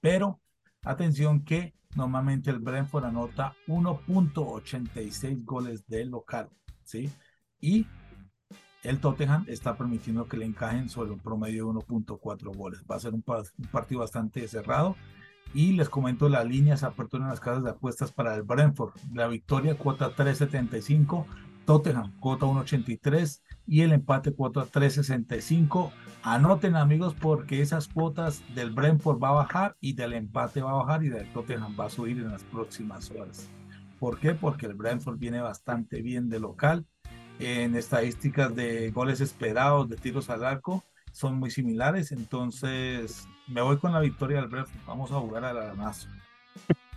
pero 0.00 0.40
atención 0.82 1.44
que 1.44 1.74
normalmente 1.94 2.50
el 2.50 2.58
Brentford 2.58 3.04
anota 3.04 3.54
1.86 3.66 5.44
goles 5.44 5.86
de 5.86 6.04
local, 6.04 6.48
¿sí? 6.82 7.10
Y 7.60 7.86
el 8.82 9.00
Tottenham 9.00 9.44
está 9.48 9.76
permitiendo 9.76 10.28
que 10.28 10.36
le 10.36 10.44
encajen 10.44 10.88
sobre 10.88 11.10
un 11.10 11.18
promedio 11.18 11.66
de 11.66 11.80
1.4 11.80 12.56
goles. 12.56 12.84
Va 12.90 12.96
a 12.96 13.00
ser 13.00 13.14
un, 13.14 13.22
partido 13.22 14.00
bastante 14.00 14.46
cerrado. 14.48 14.96
Y 15.54 15.72
les 15.72 15.88
comento 15.88 16.28
las 16.28 16.46
líneas 16.46 16.82
apertura 16.82 17.24
en 17.24 17.30
las 17.30 17.40
casas 17.40 17.64
de 17.64 17.70
apuestas 17.70 18.12
para 18.12 18.34
el 18.34 18.42
Brentford. 18.42 18.92
La 19.12 19.28
victoria 19.28 19.76
cuota 19.76 20.14
3.75, 20.14 21.24
Tottenham 21.64 22.12
cuota 22.20 22.44
1.83 22.46 23.40
y 23.66 23.80
el 23.80 23.92
empate 23.92 24.32
cuota 24.32 24.66
3.65. 24.66 25.90
Anoten 26.22 26.76
amigos 26.76 27.14
porque 27.18 27.62
esas 27.62 27.88
cuotas 27.88 28.42
del 28.54 28.70
Brentford 28.70 29.22
va 29.22 29.30
a 29.30 29.32
bajar 29.32 29.76
y 29.80 29.94
del 29.94 30.12
empate 30.12 30.60
va 30.60 30.72
a 30.72 30.84
bajar 30.84 31.02
y 31.02 31.08
del 31.08 31.32
Tottenham 31.32 31.74
va 31.78 31.86
a 31.86 31.90
subir 31.90 32.18
en 32.18 32.30
las 32.30 32.44
próximas 32.44 33.10
horas. 33.10 33.48
¿Por 33.98 34.20
qué? 34.20 34.34
Porque 34.34 34.66
el 34.66 34.74
Brentford 34.74 35.18
viene 35.18 35.40
bastante 35.40 36.02
bien 36.02 36.28
de 36.28 36.40
local. 36.40 36.86
En 37.38 37.76
estadísticas 37.76 38.54
de 38.54 38.90
goles 38.90 39.20
esperados, 39.20 39.88
de 39.88 39.96
tiros 39.96 40.28
al 40.30 40.44
arco, 40.44 40.84
son 41.12 41.38
muy 41.38 41.50
similares. 41.50 42.12
Entonces 42.12 43.26
me 43.46 43.60
voy 43.60 43.78
con 43.78 43.92
la 43.92 44.00
victoria 44.00 44.40
del 44.40 44.48
Brentford. 44.48 44.86
Vamos 44.86 45.10
a 45.12 45.20
jugar 45.20 45.44
a 45.44 45.52
la 45.52 45.74
nazo. 45.74 46.08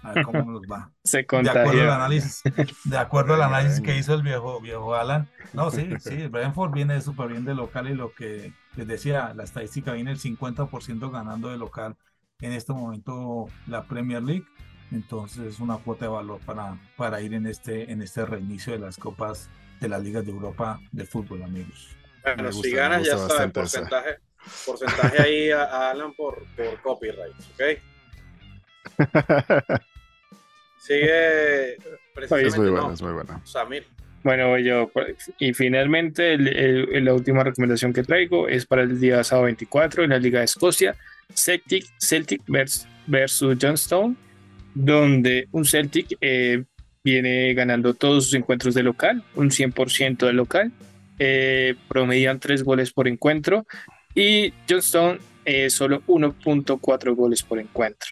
A 0.03 0.13
ver 0.13 0.25
cómo 0.25 0.51
nos 0.51 0.63
va. 0.63 0.91
Se 1.03 1.19
de 1.19 1.49
acuerdo 1.49 1.81
al 1.83 1.91
análisis, 1.91 2.41
de 2.85 2.97
acuerdo 2.97 3.35
al 3.35 3.43
análisis 3.43 3.81
que 3.81 3.97
hizo 3.97 4.13
el 4.13 4.23
viejo, 4.23 4.59
viejo 4.59 4.95
Alan. 4.95 5.29
No, 5.53 5.69
sí, 5.69 5.89
sí, 5.99 6.27
Brentford 6.27 6.73
viene 6.73 7.01
súper 7.01 7.29
bien 7.29 7.45
de 7.45 7.53
local 7.53 7.89
y 7.89 7.93
lo 7.93 8.13
que 8.13 8.53
les 8.75 8.87
decía, 8.87 9.33
la 9.35 9.43
estadística 9.43 9.93
viene 9.93 10.11
el 10.11 10.19
50% 10.19 11.11
ganando 11.11 11.49
de 11.49 11.57
local 11.57 11.95
en 12.39 12.53
este 12.53 12.73
momento 12.73 13.47
la 13.67 13.83
Premier 13.83 14.23
League. 14.23 14.45
Entonces 14.91 15.45
es 15.45 15.59
una 15.59 15.77
cuota 15.77 16.05
de 16.05 16.11
valor 16.11 16.39
para, 16.45 16.77
para 16.97 17.21
ir 17.21 17.33
en 17.33 17.45
este, 17.45 17.91
en 17.91 18.01
este 18.01 18.25
reinicio 18.25 18.73
de 18.73 18.79
las 18.79 18.97
copas 18.97 19.49
de 19.81 19.89
las 19.89 20.01
ligas 20.01 20.23
de 20.25 20.31
Europa 20.31 20.79
de 20.91 21.05
fútbol, 21.05 21.43
amigos. 21.43 21.89
Bueno, 22.23 22.51
si 22.51 22.71
ganas 22.71 23.03
ya 23.03 23.17
sabes, 23.17 23.51
porcentaje, 23.51 24.19
porcentaje 24.65 25.21
ahí 25.21 25.49
a, 25.49 25.89
Alan 25.89 26.13
por, 26.13 26.45
por 26.55 26.81
copyright, 26.81 27.33
¿ok? 27.53 27.61
Sigue 30.77 31.73
es 31.73 32.57
muy 32.57 32.69
bueno, 32.69 32.93
es 32.93 33.01
muy 33.01 33.13
bueno. 33.13 33.41
Samir. 33.43 33.87
Bueno, 34.23 34.59
yo, 34.59 34.91
y 35.39 35.53
finalmente 35.53 36.37
la 36.37 37.13
última 37.13 37.43
recomendación 37.43 37.91
que 37.91 38.03
traigo 38.03 38.47
es 38.47 38.67
para 38.67 38.83
el 38.83 38.99
día 38.99 39.23
sábado 39.23 39.45
24 39.45 40.03
en 40.03 40.11
la 40.11 40.19
Liga 40.19 40.39
de 40.39 40.45
Escocia, 40.45 40.95
Celtic, 41.33 41.85
Celtic 41.99 42.43
versus 43.07 43.57
Johnstone, 43.59 44.15
donde 44.75 45.47
un 45.51 45.65
Celtic 45.65 46.17
eh, 46.21 46.63
viene 47.03 47.53
ganando 47.53 47.93
todos 47.93 48.25
sus 48.25 48.33
encuentros 48.33 48.73
de 48.73 48.83
local, 48.83 49.23
un 49.35 49.49
100% 49.49 50.25
de 50.25 50.33
local, 50.33 50.71
eh, 51.19 51.75
promedian 51.87 52.39
tres 52.39 52.63
goles 52.63 52.91
por 52.91 53.07
encuentro 53.07 53.65
y 54.15 54.53
Johnstone 54.69 55.19
eh, 55.45 55.69
solo 55.69 56.03
1.4 56.07 57.15
goles 57.15 57.43
por 57.43 57.59
encuentro. 57.59 58.09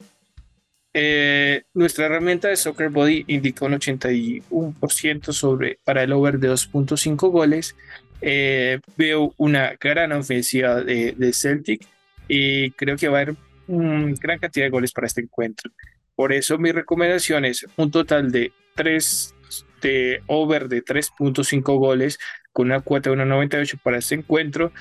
Eh, 0.94 1.64
nuestra 1.74 2.08
herramienta 2.08 2.48
de 2.48 2.56
Soccer 2.56 2.90
Body 2.90 3.24
indica 3.28 3.66
un 3.66 3.74
81% 3.74 5.32
sobre, 5.32 5.78
para 5.84 6.04
el 6.04 6.12
over 6.12 6.40
de 6.40 6.50
2.5 6.50 7.30
goles. 7.30 7.76
Eh, 8.22 8.80
veo 8.98 9.34
una 9.38 9.76
gran 9.80 10.12
ofensiva 10.12 10.82
de, 10.82 11.32
Celtic 11.34 11.86
y 12.28 12.72
creo 12.72 12.98
que 12.98 13.08
va 13.08 13.20
a 13.20 13.22
haber 13.22 13.36
una 13.68 14.14
gran 14.20 14.40
cantidad 14.40 14.66
de 14.66 14.72
goles 14.72 14.92
para 14.92 15.08
este 15.08 15.22
encuentro. 15.22 15.72
Por 16.16 16.34
eso 16.34 16.58
mi 16.58 16.72
recomendación 16.72 17.46
es 17.46 17.66
un 17.78 17.92
total 17.92 18.32
de 18.32 18.52
3 18.80 19.36
de 19.82 20.24
over 20.28 20.70
de 20.70 20.82
3.5 20.82 21.78
goles 21.78 22.18
con 22.54 22.68
una 22.68 22.80
cuota 22.80 23.10
de 23.10 23.18
1.98 23.18 23.78
para 23.84 23.98
este 23.98 24.16
encuentro 24.16 24.72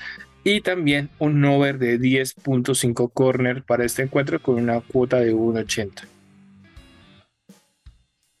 y 0.45 0.61
también 0.61 1.09
un 1.19 1.43
over 1.43 1.77
de 1.77 1.99
10.5 1.99 3.11
corner 3.13 3.61
para 3.63 3.83
este 3.83 4.03
encuentro 4.03 4.41
con 4.41 4.55
una 4.55 4.79
cuota 4.79 5.17
de 5.17 5.33
1.80. 5.33 6.05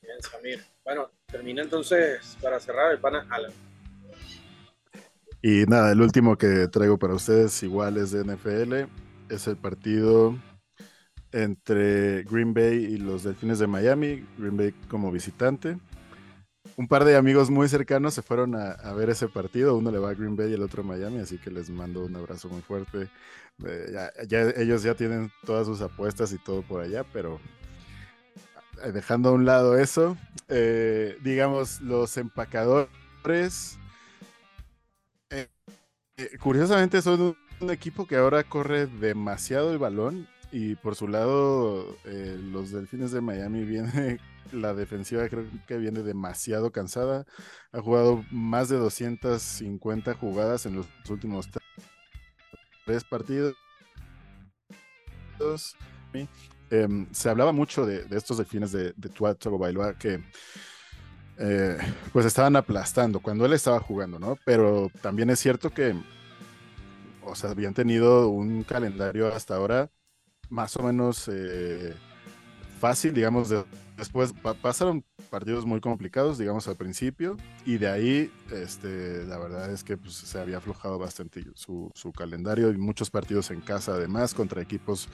Bien, 0.01 0.21
Samir. 0.21 0.63
Bueno, 0.85 1.11
termina 1.25 1.61
entonces 1.61 2.37
para 2.41 2.57
cerrar 2.61 2.93
el 2.93 2.99
pana 2.99 3.27
Alan. 3.29 3.51
Y 5.41 5.65
nada, 5.65 5.91
el 5.91 5.99
último 5.99 6.37
que 6.37 6.69
traigo 6.69 6.97
para 6.97 7.15
ustedes, 7.15 7.61
igual 7.63 7.97
es 7.97 8.11
de 8.11 8.23
NFL, 8.23 8.89
es 9.29 9.45
el 9.47 9.57
partido 9.57 10.37
entre 11.31 12.23
Green 12.23 12.53
Bay 12.53 12.75
y 12.85 12.97
los 12.97 13.23
Delfines 13.23 13.59
de 13.59 13.67
Miami, 13.67 14.25
Green 14.37 14.57
Bay 14.57 14.73
como 14.89 15.11
visitante 15.11 15.77
un 16.79 16.87
par 16.87 17.03
de 17.03 17.17
amigos 17.17 17.49
muy 17.49 17.67
cercanos 17.67 18.13
se 18.13 18.21
fueron 18.21 18.55
a, 18.55 18.93
ver 18.93 19.09
ese 19.09 19.27
partido. 19.27 19.75
Uno 19.75 19.91
le 19.91 19.99
va 19.99 20.11
a 20.11 20.13
Green 20.13 20.37
Bay 20.37 20.51
y 20.51 20.53
el 20.53 20.61
otro 20.61 20.81
a 20.81 20.85
Miami, 20.85 21.19
así 21.19 21.37
que 21.37 21.51
les 21.51 21.69
mando 21.69 22.05
un 22.05 22.15
abrazo 22.15 22.47
muy 22.47 22.61
fuerte. 22.61 23.09
Eh, 23.65 23.93
ya, 24.27 24.41
ellos 24.55 24.83
ya 24.83 24.95
tienen 24.95 25.29
todas 25.45 25.67
sus 25.67 25.81
apuestas 25.81 26.31
y 26.31 26.37
todo 26.37 26.61
por 26.61 26.79
allá, 26.79 27.03
pero 27.11 27.41
eh, 28.81 28.93
dejando 28.93 29.27
a 29.27 29.31
un 29.33 29.45
lado 29.45 29.77
eso, 29.77 30.15
eh, 30.47 31.17
digamos, 31.21 31.81
los 31.81 32.15
empacadores, 32.15 33.77
curiosamente 36.39 37.01
son 37.01 37.35
un, 37.59 37.69
equipo 37.71 38.07
que 38.07 38.15
ahora 38.15 38.45
corre 38.45 38.87
demasiado 38.87 39.73
el 39.73 39.79
balón 39.79 40.29
y 40.51 40.75
por 40.75 40.95
su 40.95 41.07
lado 41.07 41.97
los 42.05 42.71
Delfines 42.71 43.11
de 43.11 43.21
Miami 43.21 43.63
vienen 43.65 44.19
la 44.51 44.73
defensiva 44.73 45.27
creo 45.29 45.45
que 45.67 45.77
viene 45.77 46.01
demasiado 46.01 46.71
cansada. 46.71 47.25
Ha 47.71 47.81
jugado 47.81 48.23
más 48.31 48.69
de 48.69 48.77
250 48.77 50.13
jugadas 50.15 50.65
en 50.65 50.75
los 50.75 50.87
últimos 51.09 51.47
tres 52.85 53.03
partidos. 53.03 53.55
Em, 56.69 57.07
se 57.11 57.29
hablaba 57.29 57.51
mucho 57.51 57.85
de, 57.85 58.05
estos 58.11 58.37
delfines 58.37 58.71
de, 58.71 58.93
de 58.95 59.09
Tua 59.09 59.35
Bailoa 59.57 59.97
que 59.97 60.23
eh, 61.37 61.77
pues 62.11 62.25
estaban 62.25 62.55
aplastando 62.55 63.21
cuando 63.21 63.45
él 63.45 63.53
estaba 63.53 63.79
jugando, 63.79 64.19
¿no? 64.19 64.37
Pero 64.45 64.91
también 65.01 65.29
es 65.29 65.39
cierto 65.39 65.69
que, 65.69 65.95
o 67.23 67.33
sea, 67.35 67.51
habían 67.51 67.73
tenido 67.73 68.27
un 68.27 68.63
calendario 68.63 69.33
hasta 69.33 69.55
ahora 69.55 69.89
más 70.49 70.75
o 70.77 70.83
menos 70.83 71.29
eh, 71.31 71.93
fácil, 72.79 73.13
digamos, 73.13 73.49
de, 73.49 73.63
después 73.97 74.33
pasaron 74.61 75.03
partidos 75.29 75.65
muy 75.65 75.79
complicados, 75.79 76.37
digamos, 76.37 76.67
al 76.67 76.77
principio, 76.77 77.37
y 77.65 77.77
de 77.77 77.87
ahí, 77.87 78.31
este, 78.51 79.25
la 79.25 79.37
verdad 79.37 79.71
es 79.71 79.83
que 79.83 79.97
pues, 79.97 80.15
se 80.15 80.39
había 80.39 80.57
aflojado 80.57 80.97
bastante 80.97 81.43
su, 81.53 81.91
su, 81.93 82.11
calendario 82.11 82.71
y 82.71 82.77
muchos 82.77 83.11
partidos 83.11 83.51
en 83.51 83.61
casa, 83.61 83.93
además, 83.93 84.33
contra 84.33 84.61
equipos, 84.61 85.09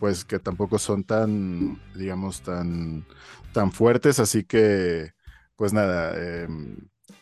pues, 0.00 0.24
que 0.24 0.38
tampoco 0.38 0.78
son 0.78 1.04
tan, 1.04 1.80
digamos, 1.94 2.42
tan, 2.42 3.06
tan 3.52 3.70
fuertes, 3.70 4.18
así 4.18 4.44
que, 4.44 5.12
pues 5.56 5.72
nada, 5.72 6.14
eh, 6.16 6.48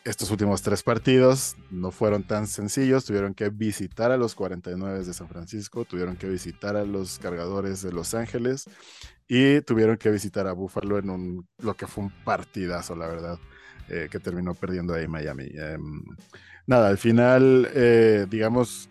estos 0.03 0.31
últimos 0.31 0.61
tres 0.61 0.83
partidos 0.83 1.55
no 1.71 1.91
fueron 1.91 2.23
tan 2.23 2.47
sencillos, 2.47 3.05
tuvieron 3.05 3.33
que 3.33 3.49
visitar 3.49 4.11
a 4.11 4.17
los 4.17 4.35
49 4.35 5.03
de 5.03 5.13
San 5.13 5.29
Francisco, 5.29 5.85
tuvieron 5.85 6.17
que 6.17 6.27
visitar 6.27 6.75
a 6.75 6.83
los 6.83 7.19
cargadores 7.19 7.81
de 7.81 7.93
Los 7.93 8.13
Ángeles 8.13 8.65
y 9.27 9.61
tuvieron 9.61 9.97
que 9.97 10.11
visitar 10.11 10.45
a 10.47 10.53
Buffalo 10.53 10.97
en 10.97 11.09
un, 11.09 11.47
lo 11.59 11.75
que 11.75 11.87
fue 11.87 12.03
un 12.03 12.11
partidazo, 12.25 12.95
la 12.95 13.07
verdad, 13.07 13.39
eh, 13.87 14.09
que 14.11 14.19
terminó 14.19 14.53
perdiendo 14.53 14.93
ahí 14.93 15.07
Miami. 15.07 15.49
Em, 15.53 16.03
nada, 16.67 16.89
al 16.89 16.97
final, 16.97 17.69
eh, 17.73 18.27
digamos, 18.29 18.89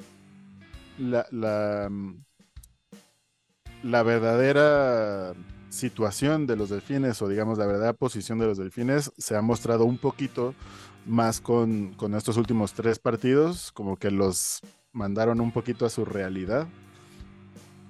la, 0.98 1.26
la, 1.30 1.90
la 3.82 4.02
verdadera 4.02 5.34
situación 5.68 6.46
de 6.46 6.56
los 6.56 6.68
delfines 6.68 7.20
o 7.22 7.28
digamos 7.28 7.56
la 7.56 7.64
verdadera 7.64 7.94
posición 7.94 8.38
de 8.38 8.46
los 8.46 8.58
delfines 8.58 9.10
se 9.16 9.36
ha 9.36 9.40
mostrado 9.40 9.86
un 9.86 9.96
poquito 9.96 10.54
más 11.06 11.40
con, 11.40 11.94
con 11.94 12.14
estos 12.14 12.36
últimos 12.36 12.72
tres 12.74 12.98
partidos, 12.98 13.72
como 13.72 13.96
que 13.96 14.10
los 14.10 14.60
mandaron 14.92 15.40
un 15.40 15.52
poquito 15.52 15.86
a 15.86 15.90
su 15.90 16.04
realidad. 16.04 16.66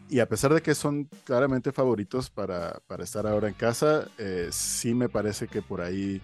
Y 0.08 0.20
a 0.20 0.28
pesar 0.28 0.52
de 0.52 0.60
que 0.60 0.74
son 0.74 1.08
claramente 1.24 1.72
favoritos 1.72 2.28
para, 2.28 2.80
para 2.86 3.04
estar 3.04 3.26
ahora 3.26 3.48
en 3.48 3.54
casa, 3.54 4.08
eh, 4.18 4.48
sí 4.50 4.94
me 4.94 5.08
parece 5.08 5.48
que 5.48 5.62
por 5.62 5.80
ahí 5.80 6.20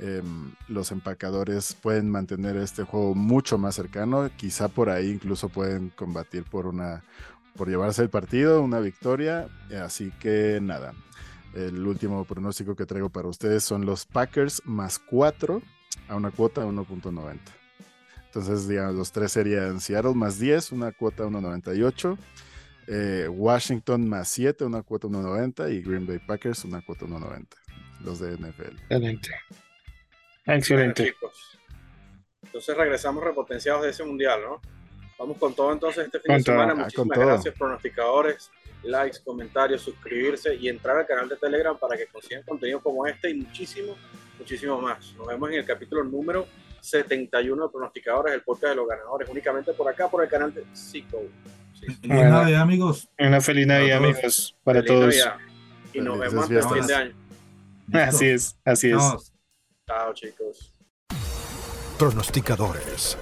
em, 0.00 0.52
los 0.66 0.90
empacadores 0.90 1.74
pueden 1.74 2.10
mantener 2.10 2.56
este 2.56 2.82
juego 2.82 3.14
mucho 3.14 3.56
más 3.56 3.76
cercano. 3.76 4.28
Quizá 4.36 4.66
por 4.66 4.90
ahí 4.90 5.10
incluso 5.10 5.48
pueden 5.48 5.90
combatir 5.90 6.44
por 6.44 6.66
una 6.66 7.04
por 7.56 7.68
llevarse 7.68 8.02
el 8.02 8.10
partido, 8.10 8.62
una 8.62 8.80
victoria. 8.80 9.48
Así 9.84 10.12
que 10.18 10.58
nada, 10.60 10.94
el 11.54 11.86
último 11.86 12.24
pronóstico 12.24 12.74
que 12.74 12.86
traigo 12.86 13.08
para 13.08 13.28
ustedes 13.28 13.62
son 13.62 13.86
los 13.86 14.04
Packers 14.04 14.62
más 14.64 14.98
4 14.98 15.62
a 16.08 16.16
una 16.16 16.30
cuota 16.30 16.62
de 16.62 16.68
1.90. 16.68 17.38
Entonces, 18.26 18.68
digamos, 18.68 18.94
los 18.94 19.12
tres 19.12 19.32
serían 19.32 19.80
Seattle 19.80 20.14
más 20.14 20.38
10, 20.38 20.72
una 20.72 20.92
cuota 20.92 21.24
1.98. 21.24 22.18
Eh, 22.86 23.28
Washington 23.28 24.08
más 24.08 24.28
7, 24.28 24.64
una 24.64 24.82
cuota 24.82 25.08
1.90. 25.08 25.72
Y 25.72 25.82
Green 25.82 26.06
Bay 26.06 26.18
Packers, 26.18 26.64
una 26.64 26.82
cuota 26.82 27.06
1.90. 27.06 27.46
Los 28.04 28.20
de 28.20 28.36
NFL. 28.36 28.76
Excelente. 28.90 29.30
Excelente. 30.44 31.14
entonces 32.44 32.76
regresamos 32.76 33.24
repotenciados 33.24 33.82
de 33.82 33.90
ese 33.90 34.04
mundial, 34.04 34.40
¿no? 34.42 34.60
Vamos 35.18 35.36
con 35.36 35.54
todo 35.54 35.72
entonces 35.72 36.06
este 36.06 36.20
fin 36.20 36.36
de 36.36 36.42
semana. 36.42 36.72
Ah, 36.72 36.84
Muchísimas 36.84 37.18
gracias, 37.18 37.54
pronosticadores. 37.54 38.50
Likes, 38.84 39.18
comentarios, 39.24 39.82
suscribirse 39.82 40.54
y 40.54 40.68
entrar 40.68 40.96
al 40.96 41.06
canal 41.06 41.28
de 41.28 41.36
Telegram 41.36 41.76
para 41.76 41.96
que 41.96 42.06
consigan 42.06 42.44
contenido 42.44 42.80
como 42.80 43.06
este 43.06 43.30
y 43.30 43.34
muchísimo 43.34 43.96
muchísimo 44.38 44.80
más. 44.80 45.14
Nos 45.16 45.26
vemos 45.26 45.50
en 45.50 45.56
el 45.56 45.64
capítulo 45.64 46.04
número 46.04 46.46
71 46.80 47.62
de 47.62 47.68
Pronosticadores, 47.70 48.34
el 48.34 48.42
podcast 48.42 48.70
de 48.70 48.76
los 48.76 48.88
ganadores, 48.88 49.28
únicamente 49.28 49.72
por 49.72 49.88
acá, 49.88 50.08
por 50.08 50.22
el 50.22 50.30
canal 50.30 50.52
de 50.54 50.64
Cico. 50.72 51.22
Feliz 51.78 52.00
Navidad, 52.02 52.62
amigos. 52.62 53.08
Una 53.18 53.40
feliz 53.40 53.66
Navidad, 53.66 53.98
amigos, 53.98 54.56
para 54.64 54.84
todos. 54.84 55.14
Y 55.92 56.00
nos 56.00 56.18
vemos 56.18 56.44
hasta 56.44 56.54
el 56.54 56.74
fin 56.74 56.86
de 56.86 56.94
año. 56.94 57.14
Así 57.92 58.26
es, 58.26 58.58
así 58.66 58.90
es. 58.90 59.32
Chao, 59.86 60.12
chicos. 60.12 60.74
Pronosticadores 61.98 63.16